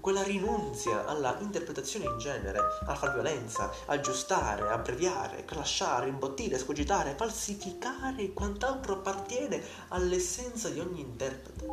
quella 0.02 0.24
rinunzia 0.24 1.06
alla 1.06 1.38
interpretazione 1.40 2.06
in 2.06 2.18
genere, 2.18 2.60
a 2.86 2.96
far 2.96 3.14
violenza, 3.14 3.72
aggiustare, 3.86 4.68
abbreviare, 4.68 5.46
clasciare, 5.46 6.10
imbottire, 6.10 6.58
scogitare, 6.58 7.16
falsificare 7.16 8.24
e 8.24 8.34
quant'altro 8.34 8.94
appartiene 8.94 9.64
all'essenza 9.90 10.70
di 10.70 10.80
ogni 10.80 11.02
interprete, 11.02 11.66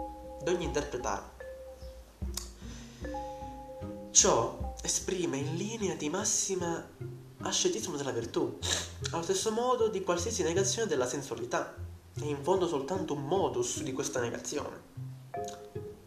di 0.42 0.50
ogni 0.50 0.64
interpretare. 0.64 1.40
Ciò 4.10 4.74
esprime 4.82 5.38
in 5.38 5.56
linea 5.56 5.94
di 5.94 6.10
massima 6.10 6.86
ascetismo 7.40 7.96
della 7.96 8.12
virtù, 8.12 8.58
allo 9.10 9.22
stesso 9.22 9.50
modo 9.50 9.88
di 9.88 10.02
qualsiasi 10.02 10.42
negazione 10.42 10.86
della 10.86 11.08
sensualità, 11.08 11.74
è 12.14 12.24
in 12.24 12.42
fondo 12.42 12.68
soltanto 12.68 13.14
un 13.14 13.24
modus 13.24 13.82
di 13.82 13.92
questa 13.92 14.20
negazione. 14.20 15.11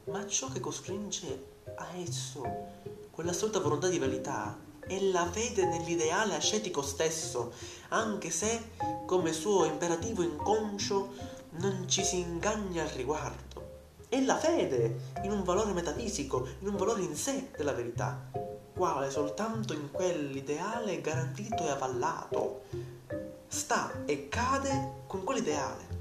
Ma 0.05 0.25
ciò 0.27 0.49
che 0.51 0.59
costringe 0.59 1.53
a 1.75 1.95
esso 1.95 2.43
quell'assoluta 3.11 3.59
volontà 3.59 3.87
di 3.87 3.97
verità 3.97 4.57
è 4.87 4.99
la 4.99 5.25
fede 5.31 5.65
nell'ideale 5.65 6.35
ascetico 6.35 6.81
stesso, 6.81 7.53
anche 7.89 8.29
se, 8.29 8.71
come 9.05 9.33
suo 9.33 9.65
imperativo 9.65 10.21
inconscio, 10.21 11.13
non 11.57 11.87
ci 11.87 12.03
si 12.03 12.19
inganna 12.19 12.83
al 12.83 12.89
riguardo. 12.89 13.63
È 14.07 14.21
la 14.21 14.37
fede 14.37 15.13
in 15.23 15.31
un 15.31 15.43
valore 15.43 15.73
metafisico, 15.73 16.47
in 16.59 16.67
un 16.67 16.75
valore 16.75 17.01
in 17.01 17.15
sé 17.15 17.49
della 17.55 17.73
verità, 17.73 18.29
quale 18.75 19.09
soltanto 19.09 19.73
in 19.73 19.89
quell'ideale 19.89 21.01
garantito 21.01 21.65
e 21.65 21.69
avallato 21.69 22.63
sta 23.47 24.03
e 24.05 24.27
cade 24.29 25.03
con 25.07 25.23
quell'ideale. 25.23 25.94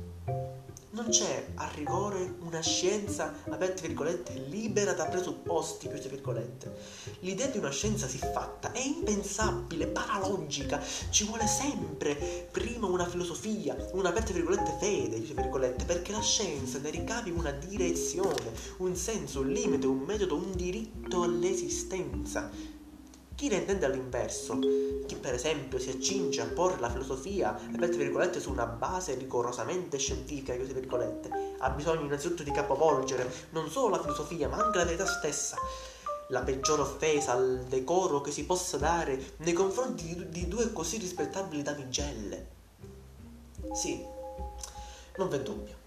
Non 0.95 1.09
c'è 1.09 1.49
a 1.57 1.69
rigore 1.75 2.37
una 2.43 2.61
scienza, 2.61 3.35
aperte 3.49 3.83
virgolette, 3.83 4.35
libera 4.47 4.93
da 4.93 5.07
presupposti, 5.07 5.89
chiuse 5.89 6.09
virgolette. 6.09 6.73
L'idea 7.19 7.49
di 7.49 7.59
una 7.59 7.73
scienza 7.73 8.07
siffatta 8.07 8.71
è 8.71 8.79
impensabile, 8.79 9.89
paralogica. 9.89 10.81
Ci 11.11 11.25
vuole 11.25 11.49
sempre 11.49 12.49
prima 12.49 12.87
una 12.87 13.09
filosofia, 13.09 13.77
una 13.95 14.11
aperte 14.11 14.33
virgolette 14.33 14.77
fede, 14.79 15.17
chiuse 15.17 15.35
virgolette, 15.35 15.85
perché 15.85 16.13
la 16.13 16.23
scienza 16.23 16.79
ne 16.79 16.91
ricavi 16.91 17.33
una 17.33 17.51
direzione, 17.51 18.53
un 18.77 18.95
senso, 18.95 19.41
un 19.41 19.49
limite, 19.49 19.89
un 19.89 19.99
metodo, 19.99 20.37
un 20.37 20.53
diritto 20.55 21.23
all'esistenza. 21.23 22.53
Chi 23.35 23.49
ne 23.49 23.57
intende 23.57 23.85
all'inverso, 23.85 24.61
chi 25.07 25.17
per 25.17 25.35
esempio 25.35 25.81
si 25.81 25.91
accinge 25.91 26.41
a 26.41 26.47
porre 26.47 26.79
la 26.79 26.88
filosofia, 26.88 27.53
aperte 27.53 27.97
virgolette, 27.97 28.38
su 28.38 28.50
una 28.50 28.67
base 28.67 29.17
rigorosamente 29.17 29.99
scientifica, 29.99 30.55
chiuse 30.55 30.73
virgolette, 30.73 31.57
ha 31.59 31.71
bisogno 31.71 32.05
innanzitutto 32.05 32.45
di 32.45 32.53
capovolgere 32.53 33.29
non 33.50 33.69
solo 33.69 33.97
la 33.97 34.00
filosofia, 34.00 34.49
ma 34.49 34.64
anche 34.64 34.79
la 34.79 34.85
verità 34.85 35.05
stessa. 35.05 35.57
La 36.29 36.43
peggiore 36.43 36.83
offesa 36.83 37.33
al 37.33 37.64
decoro 37.69 38.21
che 38.21 38.31
si 38.31 38.47
possa 38.47 38.79
dare 38.79 39.33
nei 39.38 39.53
confronti 39.53 40.29
di, 40.29 40.47
due 40.47 40.73
così 40.73 40.99
rispettabili 40.99 41.62
damigelle. 41.62 42.49
Sì, 43.73 44.03
non 45.17 45.29
v'è 45.29 45.41
dubbio. 45.43 45.83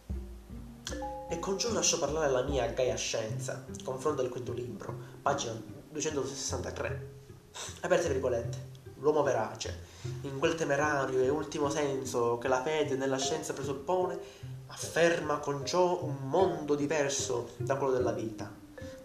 E 1.30 1.40
con 1.40 1.58
ciò 1.58 1.72
lascio 1.72 1.98
parlare 1.98 2.30
la 2.30 2.44
mia 2.44 2.68
Gaia 2.68 2.96
Scienza, 2.96 3.66
confronto 3.84 4.22
del 4.22 4.32
quinto 4.32 4.52
libro, 4.52 4.94
pagina 5.22 5.54
263 5.90 7.17
aperte 7.82 8.10
virgolette, 8.10 8.76
l'uomo 9.00 9.24
verace, 9.24 9.86
in 10.22 10.40
quel 10.40 10.56
temerario 10.56 11.22
e 11.22 11.30
ultimo 11.30 11.70
senso 11.70 12.38
che 12.38 12.48
la 12.48 12.62
fede 12.62 12.96
nella 12.96 13.18
scienza 13.18 13.54
presuppone, 13.54 14.20
afferma 14.68 15.38
con 15.38 15.66
ciò 15.66 16.04
un 16.04 16.18
mondo 16.24 16.76
diverso 16.76 17.52
da 17.58 17.76
quello 17.76 17.94
della 17.94 18.12
vita, 18.12 18.52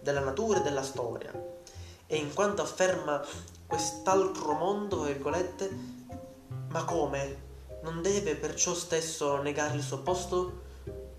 della 0.01 0.19
natura 0.19 0.59
e 0.59 0.63
della 0.63 0.83
storia. 0.83 1.31
E 2.05 2.15
in 2.15 2.33
quanto 2.33 2.61
afferma 2.61 3.23
quest'altro 3.65 4.53
mondo, 4.53 5.03
virgolette, 5.03 5.69
ma 6.69 6.83
come? 6.85 7.51
Non 7.81 8.01
deve 8.01 8.35
perciò 8.35 8.73
stesso 8.73 9.41
negare 9.41 9.75
il 9.75 9.83
suo 9.83 9.99
posto? 9.99 10.61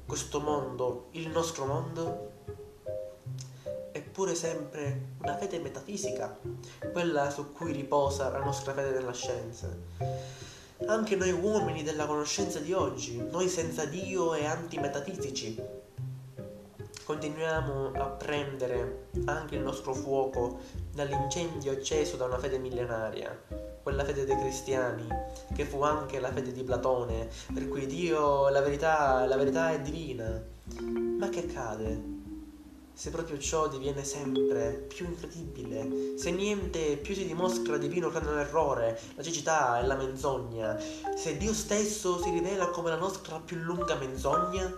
Questo 0.07 0.41
mondo, 0.41 1.09
il 1.13 1.29
nostro 1.29 1.67
mondo? 1.67 2.33
Pure 4.01 4.35
sempre 4.35 5.13
una 5.21 5.37
fede 5.37 5.59
metafisica, 5.59 6.39
quella 6.93 7.31
su 7.31 7.53
cui 7.53 7.73
riposa 7.73 8.29
la 8.31 8.39
nostra 8.39 8.73
fede 8.73 8.91
nella 8.91 9.13
scienza. 9.13 9.69
Anche 10.87 11.17
noi 11.17 11.31
uomini 11.31 11.83
della 11.83 12.07
conoscenza 12.07 12.59
di 12.59 12.73
oggi, 12.73 13.17
noi 13.31 13.49
senza 13.49 13.85
Dio 13.85 14.35
e 14.35 14.45
antimetafisici, 14.45 15.63
continuiamo 17.05 17.93
a 17.93 18.07
prendere 18.07 19.09
anche 19.27 19.57
il 19.57 19.63
nostro 19.63 19.95
fuoco 19.95 20.59
dall'incendio 20.93 21.73
acceso 21.73 22.17
da 22.17 22.25
una 22.25 22.39
fede 22.39 22.59
millenaria, 22.59 23.39
quella 23.83 24.05
fede 24.05 24.25
dei 24.25 24.39
cristiani, 24.39 25.07
che 25.55 25.65
fu 25.65 25.83
anche 25.83 26.19
la 26.19 26.33
fede 26.33 26.53
di 26.53 26.65
Platone, 26.65 27.29
per 27.53 27.69
cui 27.69 27.87
Dio, 27.87 28.49
la 28.49 28.61
verità, 28.61 29.27
la 29.27 29.37
verità 29.37 29.71
è 29.73 29.81
divina. 29.81 30.43
Ma 31.19 31.29
che 31.29 31.41
accade? 31.41 32.14
Se 32.95 33.11
proprio 33.11 33.37
ciò 33.39 33.67
diviene 33.67 34.05
sempre 34.05 34.71
più 34.71 35.07
incredibile, 35.07 36.17
se 36.17 36.31
niente 36.31 36.97
più 36.97 37.13
si 37.13 37.27
dimostra 37.27 37.77
divino 37.77 38.09
che 38.09 38.21
nell'errore, 38.21 39.01
la 39.17 39.23
cecità 39.23 39.81
e 39.81 39.87
la 39.87 39.97
menzogna, 39.97 40.79
se 41.17 41.37
Dio 41.37 41.53
stesso 41.53 42.23
si 42.23 42.31
rivela 42.31 42.69
come 42.69 42.91
la 42.91 42.97
nostra 42.97 43.41
più 43.41 43.57
lunga 43.57 43.97
menzogna, 43.97 44.73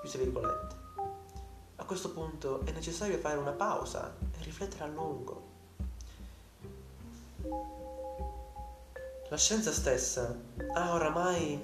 chiuse 0.00 0.18
virgolette. 0.18 0.80
A 1.76 1.84
questo 1.84 2.12
punto 2.12 2.60
è 2.64 2.70
necessario 2.70 3.18
fare 3.18 3.36
una 3.36 3.50
pausa 3.50 4.14
e 4.38 4.44
riflettere 4.44 4.84
a 4.84 4.86
lungo. 4.86 5.50
La 9.28 9.36
scienza 9.36 9.72
stessa 9.72 10.38
ha 10.74 10.94
oramai 10.94 11.60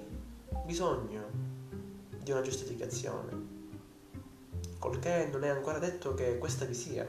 bisogno 0.64 1.26
di 2.18 2.32
una 2.32 2.40
giustificazione 2.40 3.57
col 4.78 4.98
che 4.98 5.28
non 5.30 5.44
è 5.44 5.48
ancora 5.48 5.78
detto 5.78 6.14
che 6.14 6.38
questa 6.38 6.64
vi 6.64 6.74
sia. 6.74 7.08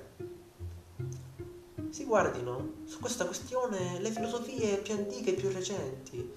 Si 1.89 2.05
guardino 2.05 2.73
su 2.85 2.99
questa 2.99 3.25
questione 3.25 3.99
le 3.99 4.11
filosofie 4.11 4.77
più 4.77 4.93
antiche 4.93 5.31
e 5.31 5.33
più 5.33 5.49
recenti. 5.51 6.33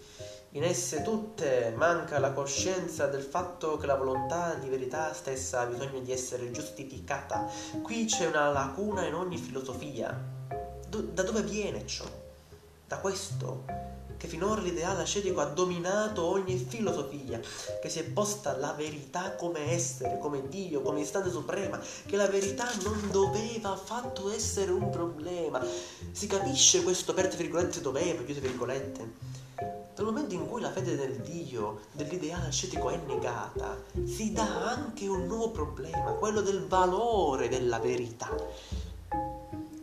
In 0.55 0.65
esse 0.65 1.03
tutte 1.03 1.73
manca 1.77 2.19
la 2.19 2.33
coscienza 2.33 3.07
del 3.07 3.23
fatto 3.23 3.77
che 3.79 3.87
la 3.87 3.97
volontà 3.97 4.55
di 4.55 4.69
verità 4.69 5.13
stessa 5.15 5.61
ha 5.61 5.67
bisogno 5.67 6.01
di 6.01 6.13
essere 6.13 6.51
giustificata. 6.51 7.49
Qui 7.83 8.05
c'è 8.05 8.27
una 8.27 8.51
lacuna 8.51 9.07
in 9.07 9.15
ogni 9.15 9.39
filosofia. 9.39 10.15
Do- 10.89 11.01
da 11.01 11.23
dove 11.23 11.43
viene 11.43 11.87
ciò? 11.87 12.05
Da 12.87 12.99
questo 12.99 13.92
che 14.23 14.29
finora 14.29 14.61
l'ideale 14.61 15.03
ascetico 15.03 15.41
ha 15.41 15.47
dominato 15.47 16.23
ogni 16.23 16.57
filosofia, 16.57 17.41
che 17.81 17.89
si 17.89 17.99
è 17.99 18.05
posta 18.05 18.57
la 18.57 18.73
verità 18.73 19.35
come 19.35 19.73
essere, 19.73 20.17
come 20.21 20.49
Dio, 20.49 20.81
come 20.81 21.01
istante 21.01 21.29
suprema, 21.29 21.81
che 22.07 22.15
la 22.15 22.29
verità 22.29 22.69
non 22.85 23.11
doveva 23.11 23.73
affatto 23.73 24.31
essere 24.31 24.71
un 24.71 24.91
problema. 24.91 25.61
Si 26.13 26.29
capisce 26.29 26.85
questo, 26.85 27.11
aperte 27.11 27.37
virgolette, 27.37 27.81
doveva, 27.81 28.23
chiuse 28.23 28.39
virgolette. 28.39 29.13
Dal 29.93 30.05
momento 30.05 30.35
in 30.35 30.47
cui 30.47 30.61
la 30.61 30.71
fede 30.71 30.95
nel 30.95 31.17
Dio, 31.17 31.81
dell'ideale 31.91 32.47
ascetico 32.47 32.91
è 32.91 33.01
negata, 33.05 33.77
si 34.05 34.31
dà 34.31 34.71
anche 34.71 35.09
un 35.09 35.27
nuovo 35.27 35.51
problema, 35.51 36.13
quello 36.13 36.43
del 36.43 36.65
valore 36.69 37.49
della 37.49 37.81
verità. 37.81 38.31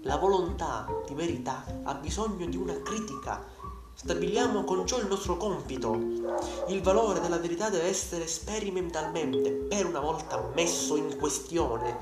La 0.03 0.15
volontà 0.15 0.87
di 1.05 1.13
verità 1.13 1.65
ha 1.83 1.93
bisogno 1.95 2.45
di 2.45 2.55
una 2.55 2.81
critica 2.81 3.57
Stabiliamo 4.01 4.63
con 4.63 4.87
ciò 4.87 4.97
il 4.97 5.07
nostro 5.07 5.35
compito. 5.35 5.93
Il 6.69 6.81
valore 6.81 7.19
della 7.19 7.37
verità 7.37 7.69
deve 7.69 7.89
essere 7.89 8.27
sperimentalmente, 8.27 9.51
per 9.51 9.85
una 9.85 9.99
volta, 9.99 10.41
messo 10.55 10.95
in 10.95 11.17
questione. 11.17 11.97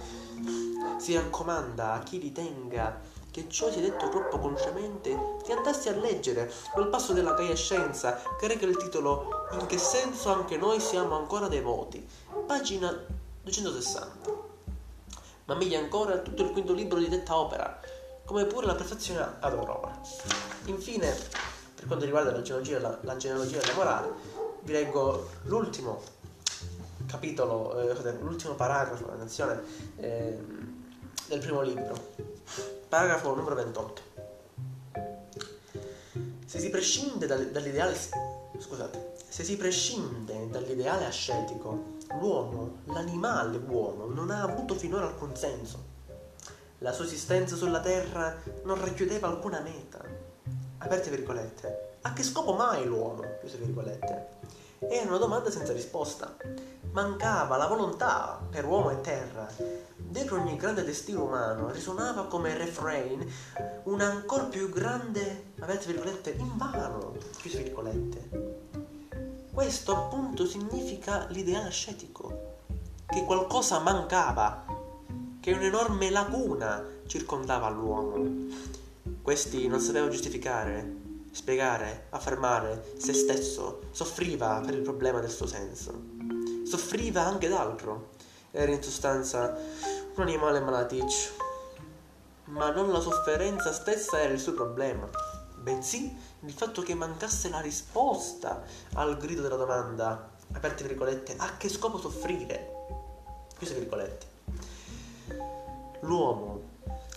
Si 0.99 1.15
raccomanda 1.15 1.93
a 1.93 2.03
chi 2.03 2.19
ritenga 2.19 3.01
che 3.31 3.49
ciò 3.49 3.71
sia 3.71 3.81
detto 3.81 4.09
troppo 4.09 4.37
consciamente 4.37 5.39
di 5.43 5.51
andarsi 5.51 5.89
a 5.89 5.93
leggere 5.93 6.53
quel 6.71 6.89
passo 6.89 7.13
della 7.13 7.33
Gaia 7.33 7.55
Scienza 7.55 8.21
che 8.37 8.47
reca 8.47 8.67
il 8.67 8.77
titolo 8.77 9.47
In 9.53 9.65
che 9.65 9.79
senso 9.79 10.31
anche 10.31 10.55
noi 10.55 10.79
siamo 10.79 11.15
ancora 11.15 11.47
devoti, 11.47 12.07
pagina 12.45 12.95
260. 13.41 14.31
Ma 15.45 15.55
meglio 15.55 15.79
ancora 15.79 16.19
tutto 16.19 16.43
il 16.43 16.51
quinto 16.51 16.73
libro 16.73 16.99
di 16.99 17.09
detta 17.09 17.35
opera, 17.39 17.79
come 18.23 18.45
pure 18.45 18.67
la 18.67 18.75
perfezione 18.75 19.37
ad 19.39 19.51
aurora. 19.51 19.99
Infine, 20.65 21.56
per 21.87 21.95
quanto 21.95 22.05
riguarda 22.05 22.31
la 22.31 22.41
genealogia, 22.41 22.79
la, 22.79 22.99
la 23.01 23.15
genealogia 23.15 23.59
della 23.59 23.73
morale, 23.73 24.11
vi 24.63 24.73
leggo 24.73 25.29
l'ultimo 25.43 26.01
capitolo, 27.05 27.79
eh, 27.79 28.13
l'ultimo 28.19 28.55
paragrafo, 28.55 29.09
attenzione, 29.09 29.61
eh, 29.95 30.37
del 31.27 31.39
primo 31.39 31.61
libro, 31.61 31.95
paragrafo 32.89 33.33
numero 33.33 33.55
28. 33.55 34.01
Se 36.45 36.59
si 36.59 36.69
prescinde 36.69 37.25
dal, 37.25 37.47
dall'ideale, 37.51 37.95
scusate, 38.59 39.13
se 39.29 39.45
si 39.45 39.55
prescinde 39.55 40.49
dall'ideale 40.49 41.05
ascetico, 41.05 41.95
l'uomo, 42.19 42.79
l'animale 42.85 43.59
buono, 43.59 44.07
non 44.07 44.29
ha 44.29 44.41
avuto 44.41 44.75
finora 44.75 45.07
alcun 45.07 45.35
senso. 45.37 45.95
La 46.79 46.91
sua 46.91 47.05
esistenza 47.05 47.55
sulla 47.55 47.79
Terra 47.79 48.35
non 48.63 48.79
racchiudeva 48.79 49.27
alcuna 49.29 49.61
meta. 49.61 50.16
Aperte 50.87 51.09
virgolette. 51.09 51.97
A 52.03 52.13
che 52.13 52.23
scopo 52.23 52.53
mai 52.53 52.85
l'uomo? 52.85 53.21
Chiuse 53.41 53.57
virgolette. 53.57 54.27
Era 54.79 55.09
una 55.09 55.17
domanda 55.17 55.51
senza 55.51 55.73
risposta. 55.73 56.33
Mancava 56.91 57.57
la 57.57 57.67
volontà 57.67 58.39
per 58.49 58.63
uomo 58.63 58.91
e 58.91 59.01
terra. 59.01 59.45
Dentro 59.97 60.39
ogni 60.39 60.55
grande 60.55 60.85
destino 60.85 61.25
umano 61.25 61.71
risuonava 61.71 62.27
come 62.27 62.55
refrain 62.55 63.29
un 63.83 63.99
ancor 63.99 64.47
più 64.47 64.69
grande, 64.69 65.51
aperte 65.59 65.87
virgolette, 65.87 66.29
invano, 66.37 67.17
chiuse 67.35 67.63
virgolette. 67.63 68.29
Questo 69.51 69.93
appunto 69.93 70.45
significa 70.45 71.27
l'ideale 71.31 71.67
ascetico, 71.67 72.59
che 73.05 73.25
qualcosa 73.25 73.79
mancava, 73.79 74.63
che 75.41 75.51
un'enorme 75.51 76.09
laguna 76.09 76.81
circondava 77.07 77.67
l'uomo. 77.67 78.85
Questi 79.27 79.67
non 79.67 79.81
sapeva 79.81 80.07
giustificare, 80.07 80.89
spiegare, 81.31 82.05
affermare 82.11 82.93
se 82.97 83.11
stesso, 83.11 83.81
soffriva 83.91 84.61
per 84.65 84.73
il 84.73 84.83
problema 84.83 85.19
del 85.19 85.29
suo 85.29 85.45
senso. 85.45 86.01
Soffriva 86.63 87.25
anche 87.25 87.49
d'altro. 87.49 88.11
Era 88.51 88.71
in 88.71 88.81
sostanza 88.81 89.53
un 90.15 90.21
animale 90.21 90.61
malaticcio. 90.61 91.31
Ma 92.45 92.71
non 92.71 92.89
la 92.89 93.01
sofferenza 93.01 93.73
stessa 93.73 94.17
era 94.17 94.31
il 94.31 94.39
suo 94.39 94.53
problema, 94.53 95.09
bensì 95.57 96.15
il 96.45 96.53
fatto 96.53 96.81
che 96.81 96.93
mancasse 96.93 97.49
la 97.49 97.59
risposta 97.59 98.63
al 98.93 99.17
grido 99.17 99.41
della 99.41 99.57
domanda, 99.57 100.29
aperte 100.53 100.85
virgolette, 100.85 101.35
a 101.35 101.57
che 101.57 101.67
scopo 101.67 101.97
soffrire? 101.97 102.71
Chiuse 103.57 103.73
virgolette. 103.73 104.25
L'uomo, 105.99 106.56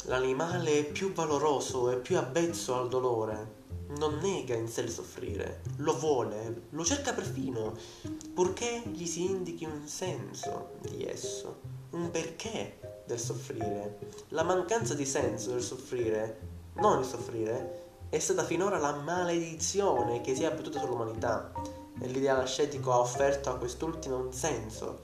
l'animale 0.04 0.84
più 0.84 1.12
valoroso 1.12 1.90
e 1.90 1.96
più 1.96 2.16
avvezzo 2.16 2.76
al 2.76 2.88
dolore, 2.88 3.58
non 3.98 4.18
nega 4.20 4.54
in 4.54 4.68
sé 4.68 4.82
il 4.82 4.90
soffrire, 4.90 5.62
lo 5.78 5.96
vuole, 5.98 6.62
lo 6.70 6.84
cerca 6.84 7.12
perfino, 7.12 7.74
purché 8.32 8.82
gli 8.86 9.06
si 9.06 9.24
indichi 9.24 9.64
un 9.64 9.86
senso 9.86 10.70
di 10.80 11.04
esso, 11.04 11.60
un 11.90 12.10
perché 12.10 13.02
del 13.06 13.18
soffrire. 13.18 13.98
La 14.28 14.44
mancanza 14.44 14.94
di 14.94 15.04
senso 15.04 15.50
del 15.50 15.62
soffrire, 15.62 16.40
non 16.74 17.00
il 17.00 17.04
soffrire, 17.04 17.88
è 18.08 18.18
stata 18.18 18.44
finora 18.44 18.78
la 18.78 18.94
maledizione 18.94 20.20
che 20.20 20.34
si 20.34 20.44
è 20.44 20.46
abbattuta 20.46 20.80
sull'umanità 20.80 21.52
e 22.00 22.06
l'ideale 22.06 22.42
ascetico 22.42 22.92
ha 22.92 23.00
offerto 23.00 23.50
a 23.50 23.56
quest'ultima 23.56 24.16
un 24.16 24.32
senso. 24.32 25.02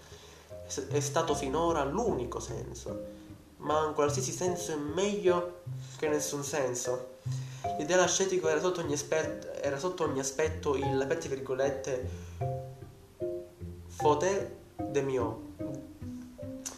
È 0.88 1.00
stato 1.00 1.34
finora 1.34 1.84
l'unico 1.84 2.40
senso, 2.40 3.15
ma 3.58 3.84
un 3.84 3.94
qualsiasi 3.94 4.32
senso 4.32 4.72
è 4.72 4.76
meglio 4.76 5.62
che 5.98 6.08
nessun 6.08 6.42
senso. 6.42 7.14
L'ideale 7.78 8.02
ascetico 8.02 8.48
era 8.48 8.60
sotto 8.60 8.80
ogni, 8.80 8.92
aspetto, 8.92 9.52
era 9.54 9.78
sotto 9.78 10.04
ogni 10.04 10.20
aspetto 10.20 10.76
il, 10.76 11.00
aperte 11.00 11.28
virgolette, 11.28 12.08
faute 13.88 14.56
de 14.76 15.02
mio, 15.02 15.40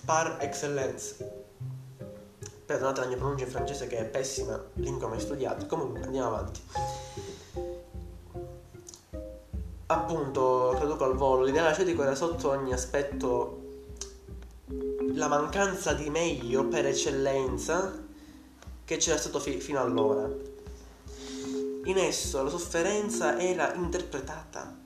par 0.04 0.38
excellence 0.40 1.36
Perdonate 2.68 3.00
la 3.00 3.06
mia 3.06 3.16
pronuncia 3.16 3.44
in 3.44 3.50
francese 3.50 3.86
che 3.86 3.96
è 3.96 4.04
pessima, 4.04 4.62
lingua 4.74 5.08
mai 5.08 5.20
studiata. 5.20 5.64
Comunque 5.64 6.02
andiamo 6.02 6.28
avanti. 6.28 6.60
Appunto, 9.86 10.74
traduco 10.76 11.04
al 11.04 11.16
volo, 11.16 11.44
l'ideale 11.44 11.70
acetico 11.70 12.02
era 12.02 12.14
sotto 12.14 12.50
ogni 12.50 12.74
aspetto 12.74 13.67
la 15.18 15.26
mancanza 15.26 15.94
di 15.94 16.08
meglio 16.10 16.66
per 16.66 16.86
eccellenza 16.86 17.92
che 18.84 18.96
c'era 18.98 19.18
stato 19.18 19.40
fi- 19.40 19.58
fino 19.58 19.80
allora. 19.80 20.30
In 21.84 21.98
esso 21.98 22.40
la 22.40 22.48
sofferenza 22.48 23.36
era 23.36 23.74
interpretata. 23.74 24.78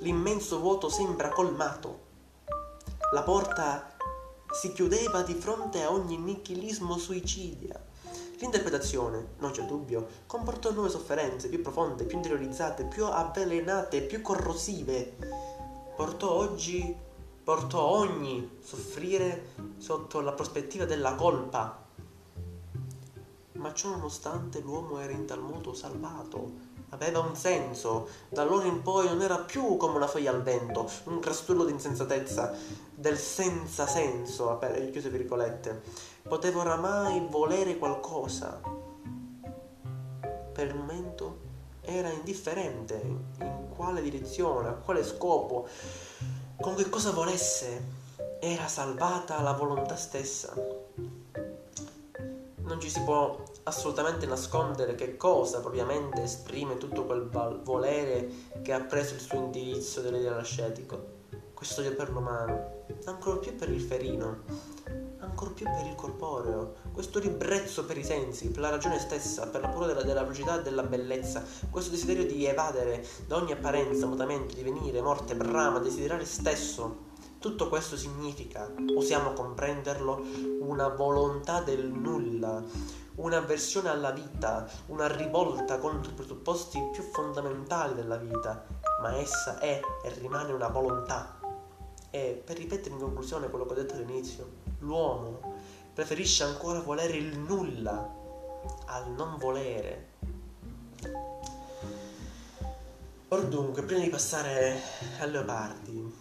L'immenso 0.00 0.58
vuoto 0.58 0.88
sembra 0.88 1.28
colmato. 1.28 2.00
La 3.12 3.22
porta 3.22 3.94
si 4.50 4.72
chiudeva 4.72 5.22
di 5.22 5.34
fronte 5.34 5.84
a 5.84 5.92
ogni 5.92 6.16
nichilismo 6.16 6.98
suicidia. 6.98 7.80
L'interpretazione, 8.40 9.34
non 9.38 9.52
c'è 9.52 9.62
dubbio, 9.62 10.04
comportò 10.26 10.72
nuove 10.72 10.90
sofferenze 10.90 11.48
più 11.48 11.62
profonde, 11.62 12.02
più 12.02 12.16
interiorizzate, 12.16 12.86
più 12.86 13.04
avvelenate, 13.06 14.02
più 14.02 14.20
corrosive. 14.20 15.16
Portò 15.94 16.32
oggi, 16.32 17.04
portò 17.46 17.80
ogni 17.80 18.58
soffrire 18.60 19.50
sotto 19.78 20.20
la 20.20 20.32
prospettiva 20.32 20.84
della 20.84 21.14
colpa. 21.14 21.80
Ma 23.52 23.72
ciò 23.72 23.90
nonostante 23.90 24.58
l'uomo 24.58 24.98
era 24.98 25.12
in 25.12 25.26
tal 25.26 25.42
modo 25.42 25.72
salvato, 25.72 26.50
aveva 26.88 27.20
un 27.20 27.36
senso. 27.36 28.08
Da 28.28 28.42
allora 28.42 28.66
in 28.66 28.82
poi 28.82 29.06
non 29.06 29.22
era 29.22 29.38
più 29.38 29.76
come 29.76 29.94
una 29.94 30.08
foglia 30.08 30.32
al 30.32 30.42
vento, 30.42 30.90
un 31.04 31.20
crastullo 31.20 31.64
di 31.64 31.70
insensatezza, 31.70 32.52
del 32.92 33.16
senza 33.16 33.86
senso, 33.86 34.58
chiuse 34.90 35.08
virgolette. 35.08 35.82
Poteva 36.22 36.62
oramai 36.62 37.28
volere 37.30 37.78
qualcosa. 37.78 38.60
Per 40.52 40.66
il 40.66 40.74
momento 40.74 41.44
era 41.80 42.08
indifferente 42.08 43.00
in 43.04 43.68
quale 43.76 44.02
direzione, 44.02 44.66
a 44.66 44.72
quale 44.72 45.04
scopo, 45.04 45.68
con 46.60 46.74
che 46.74 46.88
cosa 46.88 47.10
volesse. 47.10 48.04
Era 48.40 48.68
salvata 48.68 49.40
la 49.40 49.52
volontà 49.52 49.96
stessa. 49.96 50.54
Non 52.58 52.80
ci 52.80 52.90
si 52.90 53.00
può 53.02 53.42
assolutamente 53.64 54.26
nascondere 54.26 54.94
che 54.94 55.16
cosa 55.16 55.60
propriamente 55.60 56.22
esprime 56.22 56.78
tutto 56.78 57.04
quel 57.04 57.28
volere 57.62 58.28
che 58.62 58.72
ha 58.72 58.80
preso 58.80 59.14
il 59.14 59.20
suo 59.20 59.38
indirizzo 59.38 60.00
dell'ideale 60.00 60.40
ascetico. 60.40 61.14
Questo 61.54 61.80
odio 61.80 61.94
per 61.94 62.10
l'umano, 62.10 62.84
ancora 63.04 63.36
più 63.36 63.56
per 63.56 63.70
il 63.70 63.80
ferino, 63.80 64.42
ancora 65.18 65.50
più 65.50 65.64
per 65.64 65.86
il 65.86 65.94
corporeo, 65.94 66.74
questo 66.96 67.18
ribrezzo 67.18 67.84
per 67.84 67.98
i 67.98 68.02
sensi, 68.02 68.48
per 68.48 68.62
la 68.62 68.70
ragione 68.70 68.98
stessa, 68.98 69.48
per 69.48 69.60
la 69.60 69.68
paura 69.68 69.88
della, 69.88 70.02
della 70.02 70.22
velocità 70.22 70.58
e 70.58 70.62
della 70.62 70.82
bellezza, 70.82 71.44
questo 71.68 71.90
desiderio 71.90 72.24
di 72.24 72.46
evadere 72.46 73.06
da 73.26 73.36
ogni 73.36 73.52
apparenza, 73.52 74.06
mutamento, 74.06 74.54
divenire, 74.54 75.02
morte, 75.02 75.36
brama, 75.36 75.78
desiderare 75.78 76.24
stesso. 76.24 77.04
Tutto 77.38 77.68
questo 77.68 77.98
significa, 77.98 78.72
osiamo 78.96 79.34
comprenderlo, 79.34 80.22
una 80.60 80.88
volontà 80.88 81.60
del 81.60 81.84
nulla, 81.84 82.64
un'avversione 83.16 83.90
alla 83.90 84.12
vita, 84.12 84.66
una 84.86 85.06
rivolta 85.06 85.78
contro 85.78 86.12
i 86.12 86.14
presupposti 86.14 86.82
più 86.92 87.02
fondamentali 87.02 87.94
della 87.94 88.16
vita, 88.16 88.64
ma 89.02 89.14
essa 89.18 89.58
è 89.58 89.82
e 90.02 90.14
rimane 90.18 90.50
una 90.54 90.68
volontà. 90.68 91.38
E 92.08 92.42
per 92.42 92.56
ripetere 92.56 92.94
in 92.94 93.00
conclusione 93.00 93.50
quello 93.50 93.66
che 93.66 93.72
ho 93.72 93.76
detto 93.76 93.92
all'inizio, 93.92 94.48
l'uomo 94.78 95.55
preferisce 95.96 96.44
ancora 96.44 96.80
volere 96.80 97.14
il 97.14 97.38
nulla 97.38 98.06
al 98.84 99.10
non 99.12 99.38
volere. 99.38 100.08
Or 103.28 103.46
dunque, 103.46 103.82
prima 103.82 104.02
di 104.02 104.10
passare 104.10 104.78
a 105.20 105.24
Leopardi, 105.24 106.14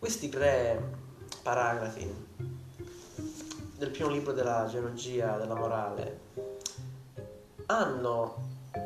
questi 0.00 0.28
tre 0.28 0.96
paragrafi 1.44 2.12
del 3.76 3.90
primo 3.90 4.10
libro 4.10 4.32
della 4.32 4.66
geologia 4.68 5.36
della 5.36 5.54
morale 5.54 6.20
hanno 7.66 8.34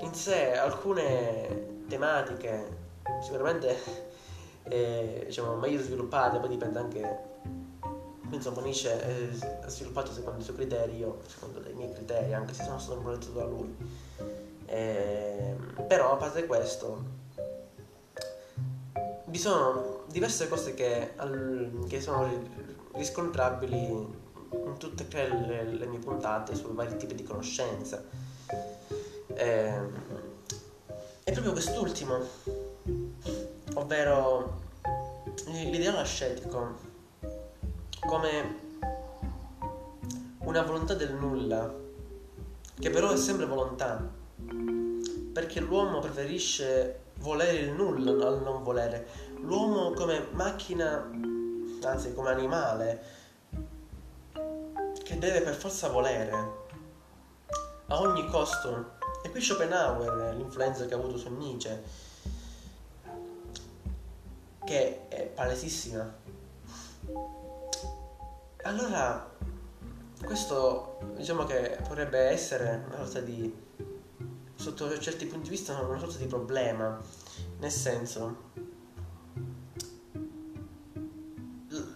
in 0.02 0.12
sé 0.12 0.52
alcune 0.52 1.84
tematiche 1.88 2.80
sicuramente 3.22 3.78
eh, 4.64 5.22
diciamo 5.24 5.54
meglio 5.54 5.80
sviluppate 5.80 6.38
poi 6.38 6.48
dipende 6.50 6.78
anche 6.78 7.31
insomma 8.34 8.62
Nietzsche 8.62 9.32
ha 9.62 9.68
sviluppato 9.68 10.12
secondo 10.12 10.40
i 10.40 10.42
suoi 10.42 10.56
criteri 10.56 10.96
io 10.96 11.20
secondo 11.26 11.60
dei 11.60 11.74
miei 11.74 11.92
criteri 11.92 12.32
anche 12.32 12.54
se 12.54 12.64
sono 12.64 12.78
stato 12.78 12.96
influenzato 12.96 13.32
da 13.32 13.44
lui 13.44 13.76
eh, 14.66 15.54
però 15.86 16.12
a 16.12 16.16
parte 16.16 16.46
questo 16.46 17.20
vi 19.26 19.38
sono 19.38 20.04
diverse 20.10 20.46
cose 20.48 20.74
che, 20.74 21.14
che 21.88 22.00
sono 22.00 22.28
riscontrabili 22.92 23.86
in 23.86 24.76
tutte 24.76 25.06
le, 25.10 25.64
le 25.64 25.86
mie 25.86 25.98
puntate 25.98 26.54
su 26.54 26.72
vari 26.74 26.96
tipi 26.98 27.14
di 27.14 27.22
conoscenza. 27.22 28.04
Eh, 29.34 29.80
è 31.24 31.32
proprio 31.32 31.52
quest'ultimo, 31.52 32.18
ovvero 33.74 34.60
l'ideale 35.46 35.98
ascetico, 35.98 36.90
come 38.06 38.60
una 40.40 40.62
volontà 40.62 40.94
del 40.94 41.14
nulla, 41.14 41.72
che 42.78 42.90
però 42.90 43.10
è 43.10 43.16
sempre 43.16 43.46
volontà, 43.46 44.06
perché 45.32 45.60
l'uomo 45.60 46.00
preferisce 46.00 47.00
volere 47.18 47.58
il 47.58 47.72
nulla 47.72 48.26
al 48.26 48.42
non 48.42 48.62
volere. 48.62 49.06
L'uomo 49.40 49.92
come 49.92 50.26
macchina, 50.32 51.10
anzi 51.84 52.12
come 52.12 52.30
animale, 52.30 53.02
che 55.02 55.18
deve 55.18 55.40
per 55.42 55.54
forza 55.54 55.88
volere 55.88 56.60
a 57.86 58.00
ogni 58.00 58.28
costo. 58.28 59.00
E 59.22 59.30
qui 59.30 59.40
Schopenhauer, 59.40 60.34
l'influenza 60.34 60.86
che 60.86 60.94
ha 60.94 60.96
avuto 60.96 61.16
su 61.16 61.30
Nietzsche, 61.30 61.82
che 64.64 65.08
è 65.08 65.26
palesissima. 65.26 66.20
Allora, 68.64 69.28
questo 70.24 70.98
diciamo 71.16 71.44
che 71.44 71.78
potrebbe 71.86 72.18
essere 72.28 72.84
una 72.86 72.96
sorta 72.98 73.20
di, 73.20 73.52
sotto 74.54 74.96
certi 75.00 75.26
punti 75.26 75.48
di 75.48 75.56
vista, 75.56 75.80
una 75.80 75.98
sorta 75.98 76.18
di 76.18 76.26
problema, 76.26 76.96
nel 77.58 77.70
senso, 77.72 78.50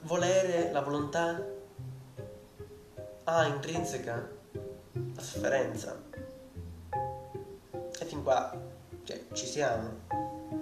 volere, 0.03 0.73
la 0.73 0.81
volontà 0.81 1.41
ha 3.25 3.47
intrinseca 3.47 4.29
la 5.15 5.23
sofferenza. 5.23 6.03
E 8.01 8.05
fin 8.05 8.25
qua 8.25 8.61
cioè, 9.05 9.25
ci 9.35 9.47
siamo, 9.47 10.01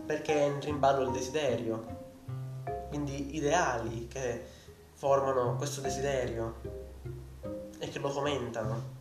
perché 0.05 0.35
entra 0.35 0.69
in 0.69 0.79
ballo 0.79 1.05
il 1.07 1.13
desiderio, 1.13 2.03
quindi 2.91 3.37
ideali 3.37 4.07
che 4.07 4.63
formano 4.95 5.57
questo 5.57 5.81
desiderio 5.81 6.55
e 7.79 7.89
che 7.89 7.99
lo 7.99 8.09
fomentano. 8.11 8.93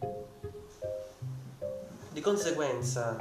Di 2.12 2.19
conseguenza 2.19 3.15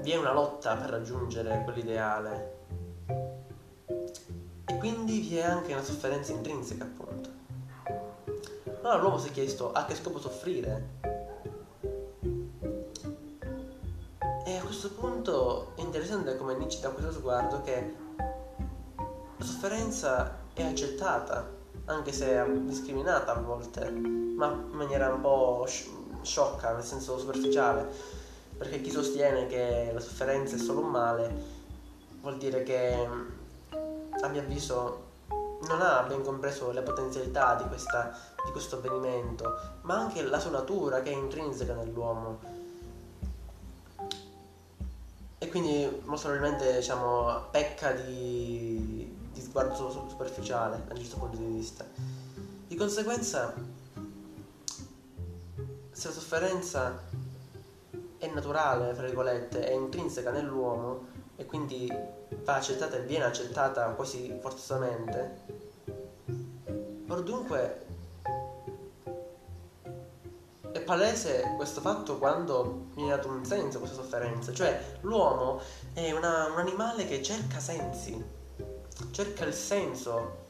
vi 0.00 0.10
è 0.10 0.16
una 0.16 0.32
lotta 0.32 0.76
per 0.76 0.90
raggiungere 0.90 1.62
quell'ideale 1.64 2.54
e 4.66 4.78
quindi 4.78 5.20
vi 5.20 5.38
è 5.38 5.44
anche 5.44 5.72
una 5.72 5.82
sofferenza 5.82 6.32
intrinseca 6.32 6.84
appunto. 6.84 7.30
Allora 8.82 9.00
l'uomo 9.00 9.18
si 9.18 9.28
è 9.28 9.32
chiesto 9.32 9.72
a 9.72 9.84
che 9.84 9.94
scopo 9.94 10.20
soffrire? 10.20 10.94
E 14.44 14.56
a 14.56 14.62
questo 14.62 14.92
punto 14.92 15.72
è 15.76 15.80
interessante 15.80 16.36
come 16.36 16.54
Nietzsche 16.54 16.80
da 16.80 16.90
questo 16.90 17.12
sguardo 17.12 17.62
che 17.62 17.94
la 19.36 19.44
sofferenza 19.44 20.44
è 20.62 20.66
accettata, 20.66 21.48
anche 21.86 22.12
se 22.12 22.42
discriminata 22.64 23.34
a 23.34 23.40
volte, 23.40 23.90
ma 23.90 24.46
in 24.46 24.76
maniera 24.76 25.12
un 25.12 25.20
po' 25.20 25.66
sciocca, 26.22 26.72
nel 26.72 26.82
senso 26.82 27.18
superficiale, 27.18 27.86
perché 28.56 28.80
chi 28.80 28.90
sostiene 28.90 29.46
che 29.46 29.90
la 29.92 30.00
sofferenza 30.00 30.56
è 30.56 30.58
solo 30.58 30.80
un 30.80 30.90
male 30.90 31.54
vuol 32.20 32.38
dire 32.38 32.62
che 32.62 33.06
a 34.20 34.28
mio 34.28 34.40
avviso 34.40 35.04
non 35.68 35.80
ha 35.80 36.02
ben 36.02 36.22
compreso 36.22 36.70
le 36.70 36.82
potenzialità 36.82 37.54
di, 37.54 37.68
questa, 37.68 38.16
di 38.44 38.50
questo 38.50 38.76
avvenimento, 38.76 39.58
ma 39.82 39.96
anche 39.98 40.22
la 40.22 40.38
sua 40.38 40.50
natura 40.50 41.02
che 41.02 41.10
è 41.10 41.14
intrinseca 41.14 41.74
nell'uomo. 41.74 42.38
E 45.38 45.48
quindi 45.48 46.00
molto 46.04 46.28
probabilmente 46.28 46.76
diciamo, 46.76 47.44
pecca 47.50 47.92
di, 47.92 48.95
di 49.36 49.42
sguardo 49.42 49.90
superficiale 50.08 50.82
da 50.86 50.94
un 50.94 51.00
certo 51.00 51.18
punto 51.18 51.36
di 51.36 51.44
vista. 51.44 51.84
Di 52.66 52.74
conseguenza, 52.74 53.54
se 55.90 56.08
la 56.08 56.14
sofferenza 56.14 57.02
è 58.16 58.26
naturale, 58.32 58.94
fra 58.94 59.04
virgolette, 59.04 59.66
è 59.66 59.72
intrinseca 59.72 60.30
nell'uomo 60.30 61.14
e 61.36 61.44
quindi 61.44 61.92
va 62.44 62.54
accettata 62.54 62.96
e 62.96 63.02
viene 63.02 63.26
accettata 63.26 63.90
quasi 63.90 64.38
forzosamente, 64.40 65.44
or 67.08 67.22
dunque 67.22 67.84
è 70.72 70.80
palese 70.80 71.52
questo 71.56 71.80
fatto 71.82 72.18
quando 72.18 72.86
viene 72.94 73.10
dato 73.10 73.28
un 73.28 73.44
senso 73.44 73.76
a 73.76 73.80
questa 73.80 74.00
sofferenza, 74.00 74.52
cioè 74.52 74.98
l'uomo 75.02 75.60
è 75.92 76.10
una, 76.12 76.46
un 76.46 76.58
animale 76.58 77.06
che 77.06 77.22
cerca 77.22 77.60
sensi, 77.60 78.35
cerca 79.10 79.44
il 79.44 79.54
senso 79.54 80.44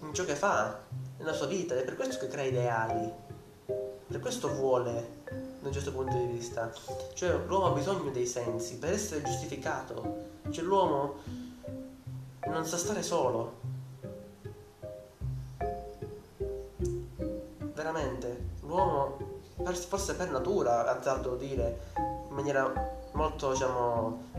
in 0.00 0.12
ciò 0.14 0.24
che 0.24 0.34
fa 0.34 0.78
nella 1.18 1.32
sua 1.32 1.46
vita 1.46 1.74
ed 1.74 1.80
è 1.80 1.84
per 1.84 1.96
questo 1.96 2.18
che 2.18 2.28
crea 2.28 2.44
ideali, 2.44 3.12
per 4.06 4.20
questo 4.20 4.52
vuole 4.54 5.18
da 5.60 5.68
un 5.68 5.72
certo 5.72 5.92
punto 5.92 6.16
di 6.16 6.26
vista. 6.26 6.72
Cioè 7.14 7.36
l'uomo 7.46 7.66
ha 7.66 7.72
bisogno 7.72 8.10
dei 8.10 8.26
sensi 8.26 8.78
per 8.78 8.92
essere 8.92 9.22
giustificato. 9.22 10.28
Cioè 10.50 10.64
l'uomo 10.64 11.16
non 12.46 12.64
sa 12.64 12.76
stare 12.76 13.02
solo. 13.02 13.58
Veramente, 17.74 18.48
l'uomo 18.62 19.18
forse 19.88 20.14
per 20.14 20.30
natura, 20.30 20.86
azzardo 20.86 21.36
dire, 21.36 21.80
in 21.96 22.34
maniera 22.34 22.72
molto, 23.12 23.52
diciamo, 23.52 24.29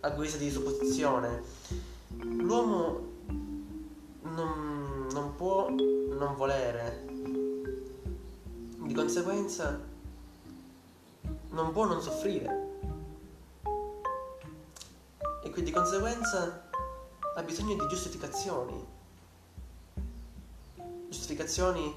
a 0.00 0.10
guisa 0.10 0.36
di 0.36 0.50
supposizione, 0.50 1.42
l'uomo 2.18 3.06
non, 4.22 5.06
non 5.12 5.34
può 5.36 5.68
non 5.70 6.34
volere 6.36 7.06
di 8.88 8.94
conseguenza 8.94 9.78
non 11.50 11.72
può 11.72 11.84
non 11.84 12.00
soffrire. 12.00 12.66
E 15.42 15.50
quindi 15.50 15.70
di 15.70 15.72
conseguenza 15.72 16.68
ha 17.36 17.42
bisogno 17.42 17.74
di 17.74 17.86
giustificazioni. 17.88 18.86
Giustificazioni 21.08 21.94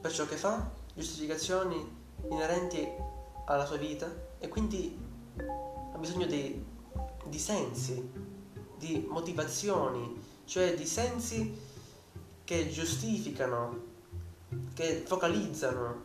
per 0.00 0.12
ciò 0.12 0.26
che 0.26 0.36
fa, 0.36 0.70
giustificazioni 0.94 2.00
inerenti 2.30 2.86
alla 3.46 3.66
sua 3.66 3.76
vita 3.76 4.10
e 4.38 4.48
quindi 4.48 4.96
ha 5.92 5.98
bisogno 5.98 6.26
di, 6.26 6.64
di 7.24 7.38
sensi, 7.38 8.10
di 8.76 9.06
motivazioni, 9.08 10.20
cioè 10.44 10.74
di 10.74 10.86
sensi 10.86 11.58
che 12.44 12.70
giustificano 12.70 13.90
che 14.74 15.02
focalizzano 15.06 16.02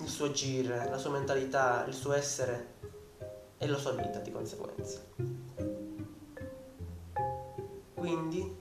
il 0.00 0.08
suo 0.08 0.26
agire, 0.26 0.88
la 0.88 0.98
sua 0.98 1.10
mentalità, 1.10 1.84
il 1.86 1.94
suo 1.94 2.12
essere 2.12 2.72
e 3.58 3.66
la 3.66 3.78
sua 3.78 3.92
vita 3.92 4.18
di 4.18 4.32
conseguenza. 4.32 5.00
Quindi 7.94 8.56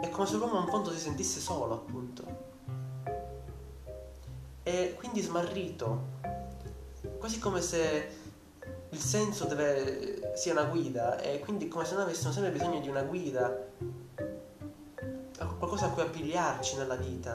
è 0.00 0.08
come 0.10 0.26
se 0.26 0.36
l'uomo 0.36 0.58
a 0.58 0.60
un 0.60 0.66
punto 0.66 0.92
si 0.92 0.98
sentisse 0.98 1.40
solo, 1.40 1.74
appunto. 1.74 2.46
E 4.62 4.94
quindi 4.96 5.20
smarrito, 5.20 6.06
quasi 7.18 7.38
come 7.38 7.60
se 7.60 8.17
il 8.90 8.98
senso 8.98 9.44
deve, 9.44 10.32
sia 10.34 10.52
una 10.52 10.64
guida 10.64 11.18
e 11.20 11.40
quindi 11.40 11.68
come 11.68 11.84
se 11.84 11.94
noi 11.94 12.04
avessimo 12.04 12.32
sempre 12.32 12.50
bisogno 12.50 12.80
di 12.80 12.88
una 12.88 13.02
guida 13.02 13.66
qualcosa 15.58 15.86
a 15.86 15.90
cui 15.90 16.02
appigliarci 16.02 16.76
nella 16.76 16.96
vita 16.96 17.34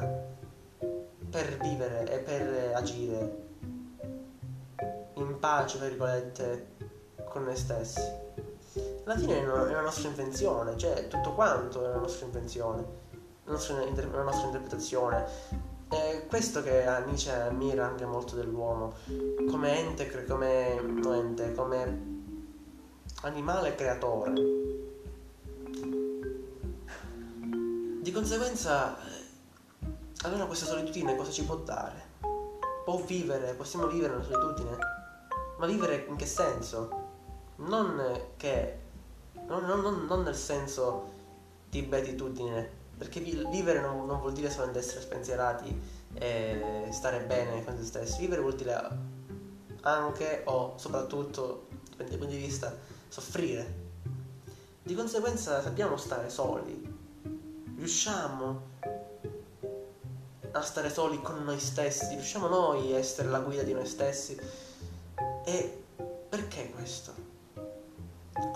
per 1.30 1.58
vivere 1.58 2.10
e 2.12 2.18
per 2.20 2.74
agire 2.76 3.42
in 5.16 5.40
pace, 5.40 5.78
tra 5.78 5.88
virgolette, 5.88 6.68
con 7.26 7.44
noi 7.44 7.56
stessi. 7.56 8.02
Alla 9.04 9.18
fine 9.18 9.40
è 9.40 9.44
una, 9.44 9.82
nostra 9.82 10.08
invenzione, 10.08 10.78
cioè 10.78 11.08
tutto 11.08 11.34
quanto 11.34 11.84
è 11.84 11.90
una 11.90 12.00
nostra 12.00 12.26
invenzione, 12.26 12.86
una 13.46 13.54
nostra, 13.54 13.82
una 13.82 14.24
nostra 14.24 14.46
interpretazione. 14.46 15.72
È 15.94 16.26
questo 16.28 16.64
che 16.64 16.84
Nietzsche 17.06 17.32
ammira 17.32 17.86
anche 17.86 18.06
molto 18.06 18.36
dell'uomo, 18.36 18.94
come 19.50 19.78
ente, 19.78 20.26
come, 20.26 20.76
ente, 20.76 21.54
come 21.54 22.12
animale 23.22 23.76
creatore 23.76 24.34
Di 28.02 28.12
conseguenza, 28.12 28.98
allora 30.24 30.46
questa 30.46 30.66
solitudine 30.66 31.16
cosa 31.16 31.30
ci 31.30 31.46
può 31.46 31.58
dare? 31.58 32.02
Può 32.84 32.98
vivere, 32.98 33.54
possiamo 33.54 33.86
vivere 33.86 34.16
una 34.16 34.24
solitudine? 34.24 34.78
Ma 35.60 35.68
vivere 35.68 36.08
in 36.10 36.16
che 36.16 36.26
senso? 36.26 36.90
Non 37.58 38.02
che... 38.36 38.80
non, 39.48 39.64
non, 39.64 40.06
non 40.06 40.24
nel 40.24 40.36
senso 40.36 41.12
di 41.70 41.84
beatitudine, 41.84 42.82
perché 42.98 43.20
vivere 43.20 43.82
non, 43.82 44.06
non, 44.06 44.20
vuol 44.20 44.34
dire 44.34 44.50
solamente 44.50 44.80
essere 44.80 45.02
spensierati 45.02 45.82
e 46.14 46.88
stare 46.92 47.22
bene 47.22 47.64
con 47.64 47.76
se 47.78 47.84
stessi, 47.84 48.20
vivere 48.22 48.42
vuol 48.42 48.56
dire 48.56 49.12
anche 49.82 50.44
o 50.46 50.74
soprattutto, 50.78 51.68
dipende 51.90 52.12
dal 52.12 52.20
punto 52.20 52.36
di 52.36 52.42
vista, 52.42 52.76
soffrire. 53.08 53.82
Di 54.84 54.96
conseguenza 54.96 55.62
sappiamo 55.62 55.98
stare 55.98 56.30
soli, 56.30 56.94
riusciamo 57.78 58.72
a 60.52 60.62
stare 60.62 60.90
soli 60.90 61.22
con 61.22 61.44
noi 61.44 61.60
stessi, 61.60 62.14
riusciamo 62.14 62.48
noi 62.48 62.94
a 62.94 62.98
essere 62.98 63.30
la 63.30 63.40
guida 63.40 63.64
di 63.64 63.74
noi 63.74 63.86
stessi. 63.86 64.40
E 65.46 65.84
perché 66.30 66.70
questo? 66.70 67.32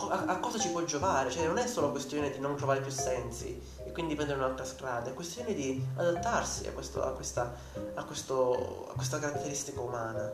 A, 0.09 0.37
cosa 0.39 0.57
ci 0.57 0.69
può 0.69 0.83
giovare? 0.83 1.29
Cioè 1.29 1.45
non 1.45 1.57
è 1.57 1.67
solo 1.67 1.91
questione 1.91 2.29
di 2.29 2.39
non 2.39 2.55
trovare 2.55 2.81
più 2.81 2.91
sensi, 2.91 3.59
quindi 3.97 4.13
prendere 4.13 4.37
un'altra 4.37 4.63
strada, 4.63 5.09
è 5.09 5.13
questione 5.15 5.55
di 5.55 5.83
adattarsi 5.95 6.67
a, 6.67 6.71
questo, 6.71 7.01
a, 7.01 7.13
questa, 7.13 7.51
a, 7.95 8.03
questo, 8.03 8.89
a 8.91 8.93
questa 8.93 9.17
caratteristica 9.17 9.81
umana, 9.81 10.31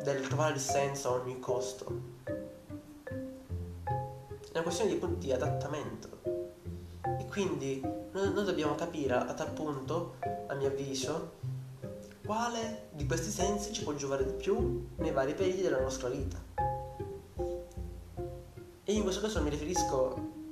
del 0.00 0.24
trovare 0.28 0.54
il 0.54 0.60
senso 0.60 1.08
a 1.08 1.12
ogni 1.20 1.40
costo. 1.40 1.86
È 2.22 2.30
una 4.52 4.62
questione 4.62 4.96
di, 4.96 5.18
di 5.18 5.32
adattamento. 5.32 6.20
E 7.18 7.26
quindi 7.28 7.80
noi, 7.82 8.32
noi 8.32 8.44
dobbiamo 8.44 8.76
capire 8.76 9.14
a 9.14 9.34
tal 9.34 9.50
punto, 9.50 10.14
a 10.46 10.54
mio 10.54 10.68
avviso, 10.68 11.32
quale 12.24 12.90
di 12.92 13.06
questi 13.06 13.30
sensi 13.30 13.72
ci 13.72 13.82
può 13.82 13.92
giovare 13.94 14.24
di 14.24 14.34
più 14.34 14.86
nei 14.98 15.10
vari 15.10 15.34
periodi 15.34 15.62
della 15.62 15.80
nostra 15.80 16.08
vita. 16.08 16.40
E 18.84 18.92
in 18.92 19.02
questo 19.02 19.20
caso 19.20 19.42
mi 19.42 19.50
riferisco 19.50 20.42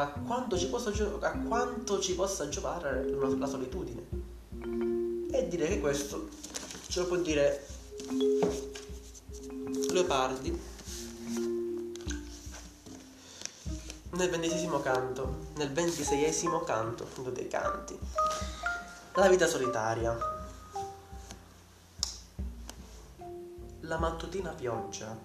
a 0.00 0.08
quanto 0.08 0.58
ci 0.58 0.66
possa, 0.66 0.90
gio- 0.90 1.18
a 1.20 1.30
quanto 1.30 2.00
ci 2.00 2.14
possa 2.14 2.48
giovare 2.48 3.08
la 3.38 3.46
solitudine. 3.46 4.22
E 5.30 5.48
direi 5.48 5.68
che 5.68 5.80
questo 5.80 6.28
ce 6.88 7.00
lo 7.00 7.06
può 7.06 7.16
dire 7.16 7.66
Leopardi 9.90 10.72
nel 14.10 14.30
ventesimo 14.30 14.80
canto, 14.80 15.46
nel 15.56 15.72
ventiseiesimo 15.72 16.60
canto 16.60 17.06
dei 17.32 17.48
canti. 17.48 17.98
La 19.14 19.28
vita 19.28 19.46
solitaria. 19.46 20.16
La 23.80 23.98
mattutina 23.98 24.50
pioggia, 24.50 25.16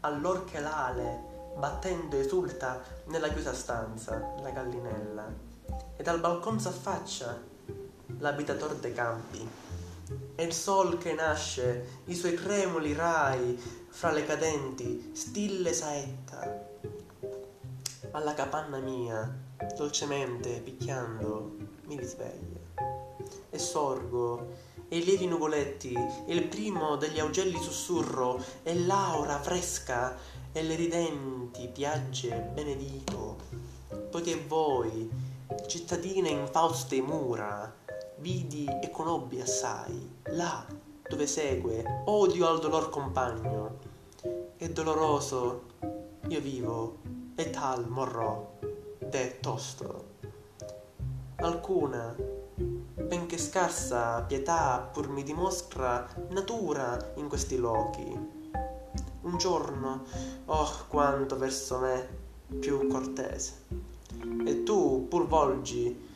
allor 0.00 0.44
che 0.44 0.60
l'ale 0.60 1.29
battendo 1.60 2.16
esulta 2.16 2.82
nella 3.04 3.28
chiusa 3.28 3.52
stanza 3.52 4.32
la 4.40 4.50
gallinella. 4.50 5.32
E 5.96 6.02
dal 6.02 6.18
balcon 6.18 6.58
s'affaccia 6.58 7.38
l'abitator 8.18 8.74
dei 8.76 8.94
campi. 8.94 9.48
E 10.34 10.42
il 10.42 10.52
sol 10.52 10.98
che 10.98 11.12
nasce 11.12 12.00
i 12.06 12.14
suoi 12.14 12.34
cremoli 12.34 12.94
rai 12.94 13.56
fra 13.88 14.10
le 14.10 14.24
cadenti 14.24 15.10
stille 15.14 15.72
saetta. 15.72 16.68
Alla 18.12 18.34
capanna 18.34 18.78
mia 18.78 19.32
dolcemente 19.76 20.60
picchiando 20.60 21.56
mi 21.84 21.96
risveglia. 21.96 22.58
E 23.50 23.58
sorgo 23.58 24.68
e 24.88 24.96
i 24.96 25.04
lievi 25.04 25.26
nuvoletti 25.26 25.92
e 25.92 26.34
il 26.34 26.48
primo 26.48 26.96
degli 26.96 27.20
augelli 27.20 27.60
sussurro 27.60 28.42
e 28.62 28.74
l'aura 28.74 29.38
fresca 29.38 30.16
e 30.52 30.62
le 30.62 30.74
ridenti 30.74 31.68
piagge 31.68 32.50
benedico, 32.52 33.36
poiché 34.10 34.44
voi, 34.46 35.08
cittadine 35.66 36.28
infauste 36.28 37.00
mura, 37.00 37.72
vidi 38.16 38.66
e 38.82 38.90
conobbi 38.90 39.40
assai, 39.40 40.18
là 40.24 40.66
dove 41.08 41.26
segue 41.26 42.02
odio 42.06 42.46
al 42.46 42.60
dolor 42.60 42.88
compagno, 42.88 43.78
e 44.56 44.70
doloroso 44.70 45.62
io 46.28 46.40
vivo, 46.40 46.98
e 47.34 47.50
tal 47.50 47.88
morrò, 47.88 48.58
de 48.98 49.40
tosto. 49.40 50.08
Alcuna, 51.36 52.14
benché 52.94 53.38
scarsa 53.38 54.22
pietà 54.22 54.88
pur 54.92 55.08
mi 55.08 55.22
dimostra 55.22 56.06
natura 56.28 57.12
in 57.16 57.28
questi 57.28 57.56
lochi, 57.56 58.39
un 59.22 59.36
giorno, 59.36 60.04
oh 60.46 60.70
quanto 60.88 61.36
verso 61.36 61.78
me 61.78 62.08
più 62.58 62.86
cortese. 62.88 63.64
E 64.44 64.62
tu 64.62 65.06
pur 65.08 65.26
volgi 65.26 66.08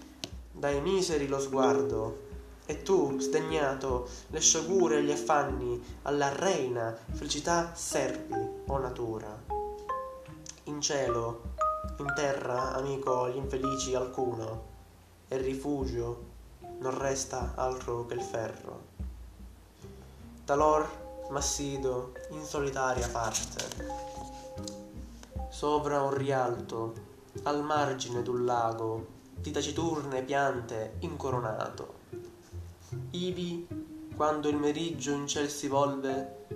dai 0.50 0.80
miseri 0.80 1.26
lo 1.26 1.38
sguardo, 1.38 2.22
e 2.66 2.82
tu, 2.82 3.18
sdegnato, 3.18 4.08
le 4.28 4.40
sciagure 4.40 4.98
e 4.98 5.02
gli 5.02 5.10
affanni 5.10 5.82
alla 6.02 6.34
reina 6.34 6.96
felicità 7.12 7.74
servi, 7.74 8.62
o 8.66 8.78
natura. 8.78 9.42
In 10.64 10.80
cielo, 10.80 11.42
in 11.98 12.12
terra, 12.14 12.72
amico, 12.72 13.28
gli 13.28 13.36
infelici 13.36 13.94
alcuno, 13.94 14.72
e 15.28 15.36
rifugio 15.36 16.32
non 16.78 16.98
resta 16.98 17.52
altro 17.54 18.06
che 18.06 18.14
il 18.14 18.22
ferro. 18.22 18.92
Talor 20.44 21.03
Massido 21.30 22.12
in 22.30 22.44
solitaria 22.44 23.08
parte. 23.08 23.64
Sovra 25.48 26.02
un 26.02 26.14
rialto, 26.14 26.92
al 27.44 27.62
margine 27.64 28.22
d'un 28.22 28.44
lago, 28.44 29.06
di 29.34 29.50
taciturne 29.50 30.22
piante 30.22 30.96
incoronato. 31.00 31.94
Ivi, 33.10 33.66
quando 34.14 34.48
il 34.48 34.56
meriggio 34.56 35.12
in 35.12 35.26
ciel 35.26 35.48
si 35.48 35.66
volve, 35.66 36.46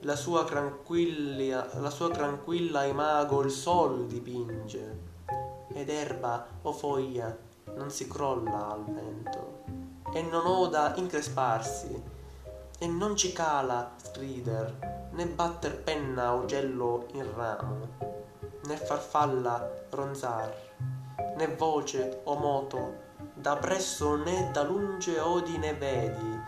la 0.00 0.16
sua 0.16 0.46
la 0.48 1.90
sua 1.90 2.10
tranquilla 2.10 2.84
imago 2.84 3.42
il 3.42 3.50
sol 3.50 4.06
dipinge, 4.06 4.98
ed 5.74 5.90
erba 5.90 6.46
o 6.62 6.72
foglia 6.72 7.36
non 7.76 7.90
si 7.90 8.08
crolla 8.08 8.72
al 8.72 8.84
vento, 8.84 9.64
e 10.12 10.22
non 10.22 10.46
oda 10.46 10.94
incresparsi, 10.96 12.16
e 12.80 12.86
non 12.86 13.16
ci 13.16 13.32
cala 13.32 13.90
strider, 13.96 15.10
né 15.10 15.26
batter 15.26 15.82
penna 15.82 16.32
ugello 16.32 17.08
in 17.12 17.26
ramo, 17.34 17.88
né 18.66 18.76
farfalla 18.76 19.68
ronzar, 19.90 20.52
né 21.36 21.48
voce 21.56 22.20
o 22.24 22.36
moto, 22.36 23.06
da 23.34 23.56
presso 23.56 24.14
né 24.16 24.50
da 24.52 24.62
lunge 24.62 25.18
odi 25.18 25.58
ne 25.58 25.74
vedi, 25.74 26.40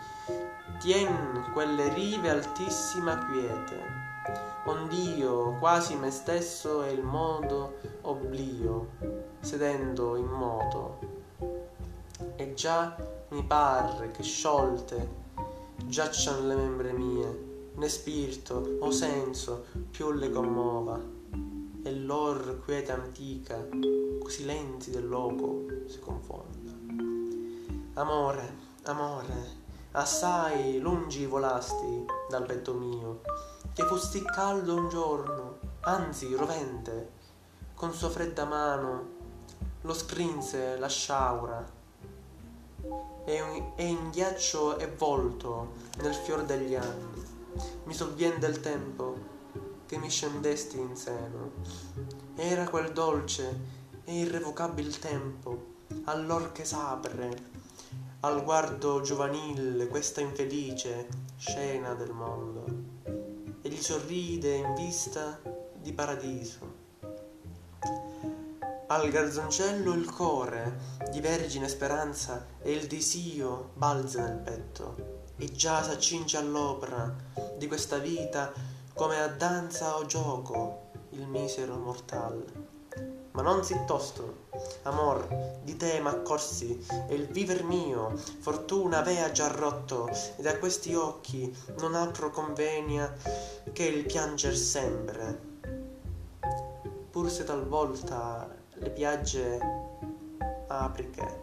tien 0.79 1.49
quelle 1.51 1.93
rive 1.93 2.29
altissima 2.29 3.17
quiete, 3.25 3.77
ond'io 4.67 5.57
quasi 5.59 5.95
me 5.95 6.11
stesso 6.11 6.81
e 6.83 6.91
il 6.91 7.03
modo 7.03 7.77
oblio, 8.03 8.91
sedendo 9.41 10.15
in 10.15 10.27
moto. 10.27 10.99
E 12.37 12.53
già 12.53 12.95
mi 13.29 13.43
par 13.43 14.11
che 14.11 14.23
sciolte 14.23 15.20
giaccian 15.85 16.47
le 16.47 16.55
membre 16.55 16.93
mie, 16.93 17.71
né 17.75 17.87
spirito 17.87 18.77
o 18.79 18.91
senso 18.91 19.65
più 19.89 20.11
le 20.11 20.29
commuova, 20.29 20.99
e 21.83 21.95
l'or 21.95 22.61
quiete 22.63 22.91
antica, 22.91 23.67
così 24.19 24.45
lenti 24.45 24.91
del 24.91 25.07
loco 25.07 25.65
si 25.87 25.99
confonda. 25.99 26.71
Amore, 27.93 28.55
amore, 28.83 29.59
assai 29.91 30.79
lungi 30.79 31.25
volasti 31.25 32.05
dal 32.29 32.45
petto 32.45 32.73
mio, 32.73 33.21
che 33.73 33.83
fusti 33.85 34.23
caldo 34.23 34.75
un 34.75 34.89
giorno, 34.89 35.57
anzi 35.81 36.33
rovente, 36.35 37.11
con 37.73 37.93
sua 37.93 38.09
fredda 38.09 38.45
mano 38.45 39.19
lo 39.81 39.93
scrinse 39.93 40.77
la 40.77 40.87
sciaura 40.87 41.79
e, 43.25 43.73
e 43.75 43.85
in 43.85 44.09
ghiaccio 44.09 44.77
è 44.77 44.89
volto 44.91 45.73
nel 46.01 46.13
fior 46.13 46.43
degli 46.43 46.75
anni. 46.75 47.23
Mi 47.83 47.93
sovvien 47.93 48.39
del 48.39 48.59
tempo 48.59 49.29
che 49.85 49.97
mi 49.97 50.09
scendesti 50.09 50.79
in 50.79 50.95
seno. 50.95 51.51
Era 52.35 52.69
quel 52.69 52.91
dolce 52.91 53.79
e 54.05 54.19
irrevocabil 54.19 54.99
tempo, 54.99 55.65
allor 56.05 56.51
che 56.51 56.65
s'apre 56.65 57.49
al 58.21 58.43
guardo 58.43 59.01
giovanile 59.01 59.87
questa 59.87 60.21
infelice 60.21 61.07
scena 61.37 61.95
del 61.95 62.11
mondo 62.11 62.65
e 63.63 63.69
gli 63.69 63.81
sorride 63.81 64.55
in 64.55 64.75
vista 64.75 65.41
di 65.73 65.91
paradiso 65.91 66.79
al 68.91 69.09
garzoncello 69.09 69.93
il 69.93 70.03
core 70.03 70.99
di 71.11 71.21
vergine 71.21 71.69
speranza 71.69 72.45
e 72.61 72.73
il 72.73 72.87
disio 72.87 73.69
balza 73.73 74.23
nel 74.23 74.39
petto. 74.39 75.29
E 75.37 75.49
già 75.49 75.81
s'accinge 75.81 76.35
all'opera 76.35 77.15
di 77.57 77.67
questa 77.67 77.99
vita 77.99 78.51
come 78.93 79.21
a 79.21 79.27
danza 79.27 79.97
o 79.97 80.05
gioco 80.05 80.89
il 81.11 81.25
misero 81.25 81.77
mortal. 81.77 82.43
Ma 83.31 83.41
non 83.41 83.63
si 83.63 83.79
tosto 83.85 84.49
amor 84.83 85.25
di 85.63 85.77
te 85.77 86.01
m'accorsi 86.01 86.85
e 87.07 87.15
il 87.15 87.27
viver 87.27 87.63
mio 87.63 88.13
fortuna 88.39 88.97
avea 88.97 89.31
già 89.31 89.47
rotto 89.47 90.09
ed 90.35 90.45
a 90.45 90.57
questi 90.57 90.93
occhi 90.93 91.55
non 91.79 91.95
altro 91.95 92.29
convenia 92.29 93.15
che 93.71 93.85
il 93.85 94.03
pianger 94.03 94.55
sempre. 94.55 95.49
Pur 97.09 97.31
se 97.31 97.45
talvolta 97.45 98.59
le 98.81 98.89
piagge 98.89 99.59
apriche 100.65 101.39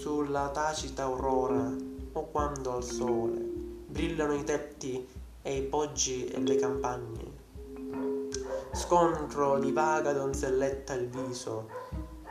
sulla 0.00 0.48
tacita 0.48 1.04
aurora 1.04 1.72
o 2.14 2.26
quando 2.32 2.74
al 2.74 2.82
sole 2.82 3.38
brillano 3.86 4.34
i 4.34 4.42
tetti 4.42 5.08
e 5.40 5.56
i 5.56 5.62
poggi 5.62 6.26
e 6.26 6.40
le 6.40 6.56
campagne. 6.56 7.40
Scontro 8.72 9.60
di 9.60 9.70
vaga 9.70 10.12
donzelletta 10.12 10.94
il 10.94 11.08
viso, 11.08 11.68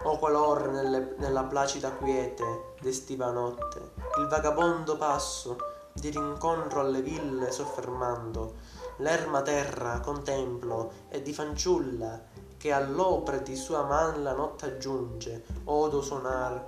o 0.04 0.18
qualor 0.18 0.70
nelle, 0.70 1.16
nella 1.20 1.44
placida 1.44 1.92
quiete 1.92 2.74
d'estiva 2.82 3.32
notte, 3.32 3.92
il 4.20 4.28
vagabondo 4.28 4.98
passo 4.98 5.56
di 5.94 6.10
rincontro 6.10 6.82
alle 6.82 7.02
ville 7.02 7.50
soffermando, 7.52 8.56
l'erma 8.98 9.42
terra 9.42 10.02
contemplo 10.02 10.92
e 11.10 11.22
di 11.22 11.34
fanciulla 11.34 12.31
che 12.62 12.72
all'opre 12.72 13.42
di 13.42 13.56
sua 13.56 13.82
man 13.86 14.22
la 14.22 14.34
notte 14.34 14.68
aggiunge, 14.68 15.44
odo 15.64 16.00
suonar 16.04 16.64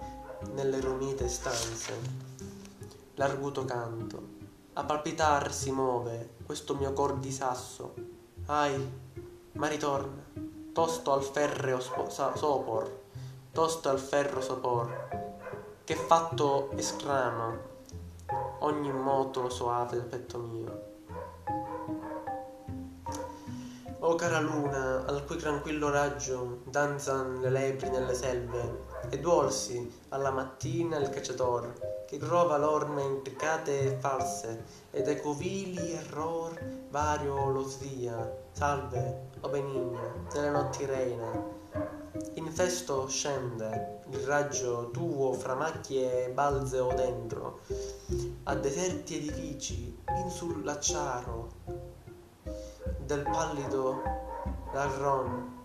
nelle 0.53 0.79
rumite 0.79 1.27
stanze. 1.27 1.93
L'arguto 3.13 3.63
canto, 3.63 4.21
a 4.73 4.83
palpitar 4.85 5.53
si 5.53 5.71
muove 5.71 6.37
questo 6.47 6.73
mio 6.73 6.93
cor 6.93 7.17
di 7.17 7.31
sasso, 7.31 7.93
ai, 8.47 8.91
ma 9.51 9.67
ritorna, 9.67 10.23
tosto 10.73 11.11
al 11.11 11.21
ferreo 11.21 11.79
sopor, 11.79 13.01
tosto 13.51 13.89
al 13.89 13.99
ferro 13.99 14.41
sopor, 14.41 15.09
che 15.83 15.93
fatto 15.93 16.71
strano, 16.77 17.59
ogni 18.61 18.91
moto 18.91 19.47
soave 19.47 19.97
del 19.97 20.05
petto 20.05 20.39
mio. 20.39 20.92
O 24.05 24.15
cara 24.15 24.41
luna, 24.41 25.05
al 25.05 25.23
cui 25.25 25.37
tranquillo 25.37 25.89
raggio 25.89 26.59
danzan 26.65 27.39
le 27.39 27.49
lepri 27.49 27.89
nelle 27.89 28.13
selve, 28.13 28.83
e 29.09 29.17
duolsi 29.17 30.01
alla 30.09 30.29
mattina 30.29 30.97
il 30.97 31.07
cacciator, 31.07 32.03
che 32.05 32.17
trova 32.17 32.57
l'orme 32.57 33.01
intricate 33.01 33.79
e 33.79 33.97
false, 33.97 34.65
ed 34.91 35.07
eco 35.07 35.33
vili 35.33 35.93
error 35.93 36.59
vario 36.89 37.49
lo 37.49 37.63
svia, 37.63 38.29
salve, 38.51 39.29
o 39.39 39.47
benigna, 39.47 40.13
nelle 40.33 40.49
notti 40.49 40.83
reina. 40.83 41.61
In 42.33 42.51
festo 42.51 43.07
scende 43.07 44.01
il 44.09 44.19
raggio 44.25 44.89
tuo 44.91 45.31
fra 45.31 45.55
macchie 45.55 46.25
e 46.25 46.29
balze 46.29 46.77
o 46.79 46.93
dentro, 46.93 47.61
a 48.43 48.53
deserti 48.53 49.15
edifici, 49.15 49.97
in 50.21 50.29
sul 50.29 50.61
lacciaro, 50.61 51.82
del 53.05 53.23
pallido 53.23 54.01
larron 54.73 55.61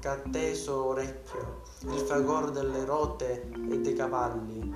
catteso 0.00 0.86
orecchio 0.86 1.62
il 1.80 1.98
fragor 2.00 2.50
delle 2.50 2.84
rote 2.84 3.50
e 3.70 3.80
dei 3.80 3.94
cavalli. 3.94 4.74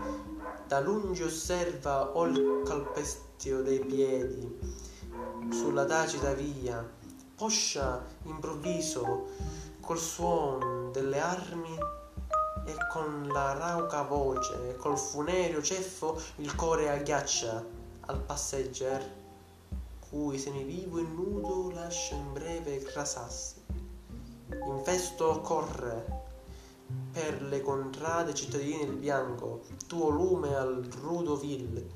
Da 0.67 0.81
lungi 0.81 1.23
osserva 1.23 2.17
o 2.17 2.27
il 2.27 2.63
calpestio 2.65 3.63
dei 3.63 3.81
piedi 3.81 4.59
sulla 5.51 5.85
tacita 5.85 6.33
via 6.33 6.87
poscia 7.35 8.05
improvviso 8.25 9.29
col 9.81 9.99
suon 9.99 10.91
delle 10.93 11.21
armi 11.21 11.79
e 12.67 12.75
con 12.91 13.29
la 13.29 13.53
rauca 13.53 14.03
voce 14.03 14.77
col 14.77 14.99
funereo 14.99 15.63
ceffo 15.63 16.21
il 16.37 16.55
core 16.55 16.91
agghiaccia 16.91 17.65
al 18.07 18.21
passegger 18.21 19.18
cui 20.09 20.39
semivivo 20.39 20.99
e 20.99 21.03
nudo 21.03 21.71
lascia 21.71 22.15
in 22.15 22.33
breve 22.33 22.79
grasassi. 22.79 23.57
Infesto 24.67 25.41
corre 25.41 26.27
per 27.13 27.43
le 27.43 27.61
contrade 27.61 28.35
cittadine 28.35 28.85
il 28.85 28.97
bianco, 28.97 29.63
tuo 29.87 30.09
lume 30.09 30.55
al 30.55 30.83
rudo 31.03 31.37
vil, 31.37 31.87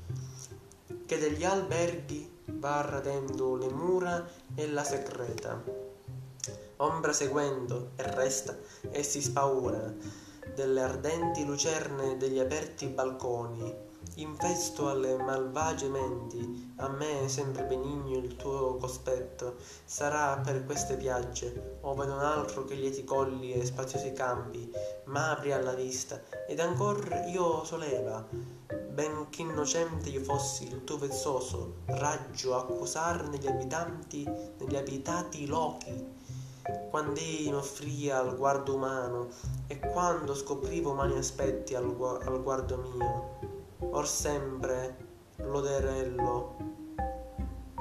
che 1.05 1.17
degli 1.17 1.43
alberghi 1.43 2.41
va 2.45 2.81
radendo 2.81 3.55
le 3.55 3.69
mura 3.69 4.29
e 4.53 4.67
la 4.69 4.83
secreta. 4.83 5.63
Ombra 6.77 7.13
seguendo 7.13 7.91
e 7.95 8.03
resta 8.13 8.55
e 8.91 9.01
si 9.01 9.21
spaura 9.21 9.91
delle 10.53 10.81
ardenti 10.81 11.45
lucerne 11.45 12.17
degli 12.17 12.39
aperti 12.39 12.87
balconi 12.87 13.91
Infesto 14.15 14.89
alle 14.89 15.15
malvagie 15.17 15.89
menti, 15.89 16.73
a 16.77 16.87
me 16.87 17.27
sempre 17.27 17.63
benigno 17.63 18.17
il 18.17 18.35
tuo 18.35 18.77
cospetto, 18.77 19.55
sarà 19.85 20.39
per 20.43 20.65
queste 20.65 20.97
piagge, 20.97 21.79
ove 21.81 22.05
non 22.05 22.19
altro 22.19 22.63
che 22.63 22.75
lieti 22.75 23.03
colli 23.03 23.53
e 23.53 23.65
spaziosi 23.65 24.13
campi, 24.13 24.71
m'apri 25.05 25.51
alla 25.51 25.73
vista, 25.73 26.21
ed 26.47 26.59
ancor 26.59 27.23
io 27.27 27.63
soleva, 27.63 28.23
benché 28.91 29.41
innocente 29.41 30.09
io 30.09 30.21
fossi 30.21 30.67
il 30.67 30.83
tuo 30.83 30.99
vezzoso 30.99 31.77
raggio 31.85 32.55
accusar 32.55 33.27
negli 33.29 33.47
abitanti, 33.47 34.23
negli 34.59 34.75
abitati 34.75 35.47
lochi, 35.47 36.21
quando 36.91 37.19
egli 37.19 37.51
m'offria 37.51 38.19
al 38.19 38.37
guardo 38.37 38.75
umano, 38.75 39.29
e 39.65 39.79
quando 39.79 40.35
scoprivo 40.35 40.91
umani 40.91 41.17
aspetti 41.17 41.73
al, 41.73 41.95
gu- 41.95 42.21
al 42.23 42.43
guardo 42.43 42.77
mio 42.77 43.52
or 43.93 44.07
sempre 44.07 44.97
loderello. 45.37 46.55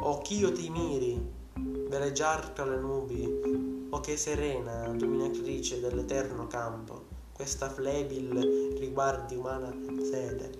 O 0.05 0.19
ch'io 0.19 0.53
ti 0.53 0.69
miri 0.69 1.41
veleggiar 1.89 2.49
tra 2.51 2.65
le 2.65 2.79
nubi 2.79 3.89
o 3.91 4.01
che 4.01 4.17
serena 4.17 4.89
dominatrice 4.89 5.79
dell'eterno 5.79 6.47
campo 6.47 7.05
questa 7.35 7.69
flebil 7.69 8.79
riguardi 8.79 9.37
umana 9.37 9.71
sede 10.11 10.51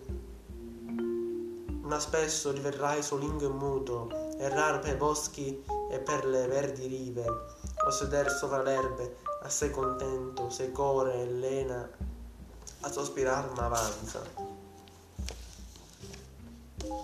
ma 1.81 1.99
spesso 1.99 2.53
riverrai 2.53 3.03
solingo 3.03 3.47
e 3.47 3.49
muto 3.49 4.11
errar 4.37 4.81
per 4.81 4.99
boschi 4.99 5.65
e 5.91 5.99
per 5.99 6.27
le 6.27 6.47
verdi 6.47 6.87
rive 6.87 7.25
o 7.87 7.91
seder 7.91 8.31
sopra 8.31 8.63
l'erbe 8.63 9.17
assai 9.43 9.71
contento 9.71 10.51
se 10.51 10.71
core 10.71 11.15
e 11.15 11.33
lena 11.33 11.91
a 12.81 12.91
sospirar 12.91 13.51
m'avanza 13.57 14.52
Thank 16.83 16.95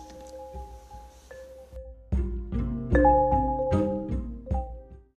you 2.96 3.27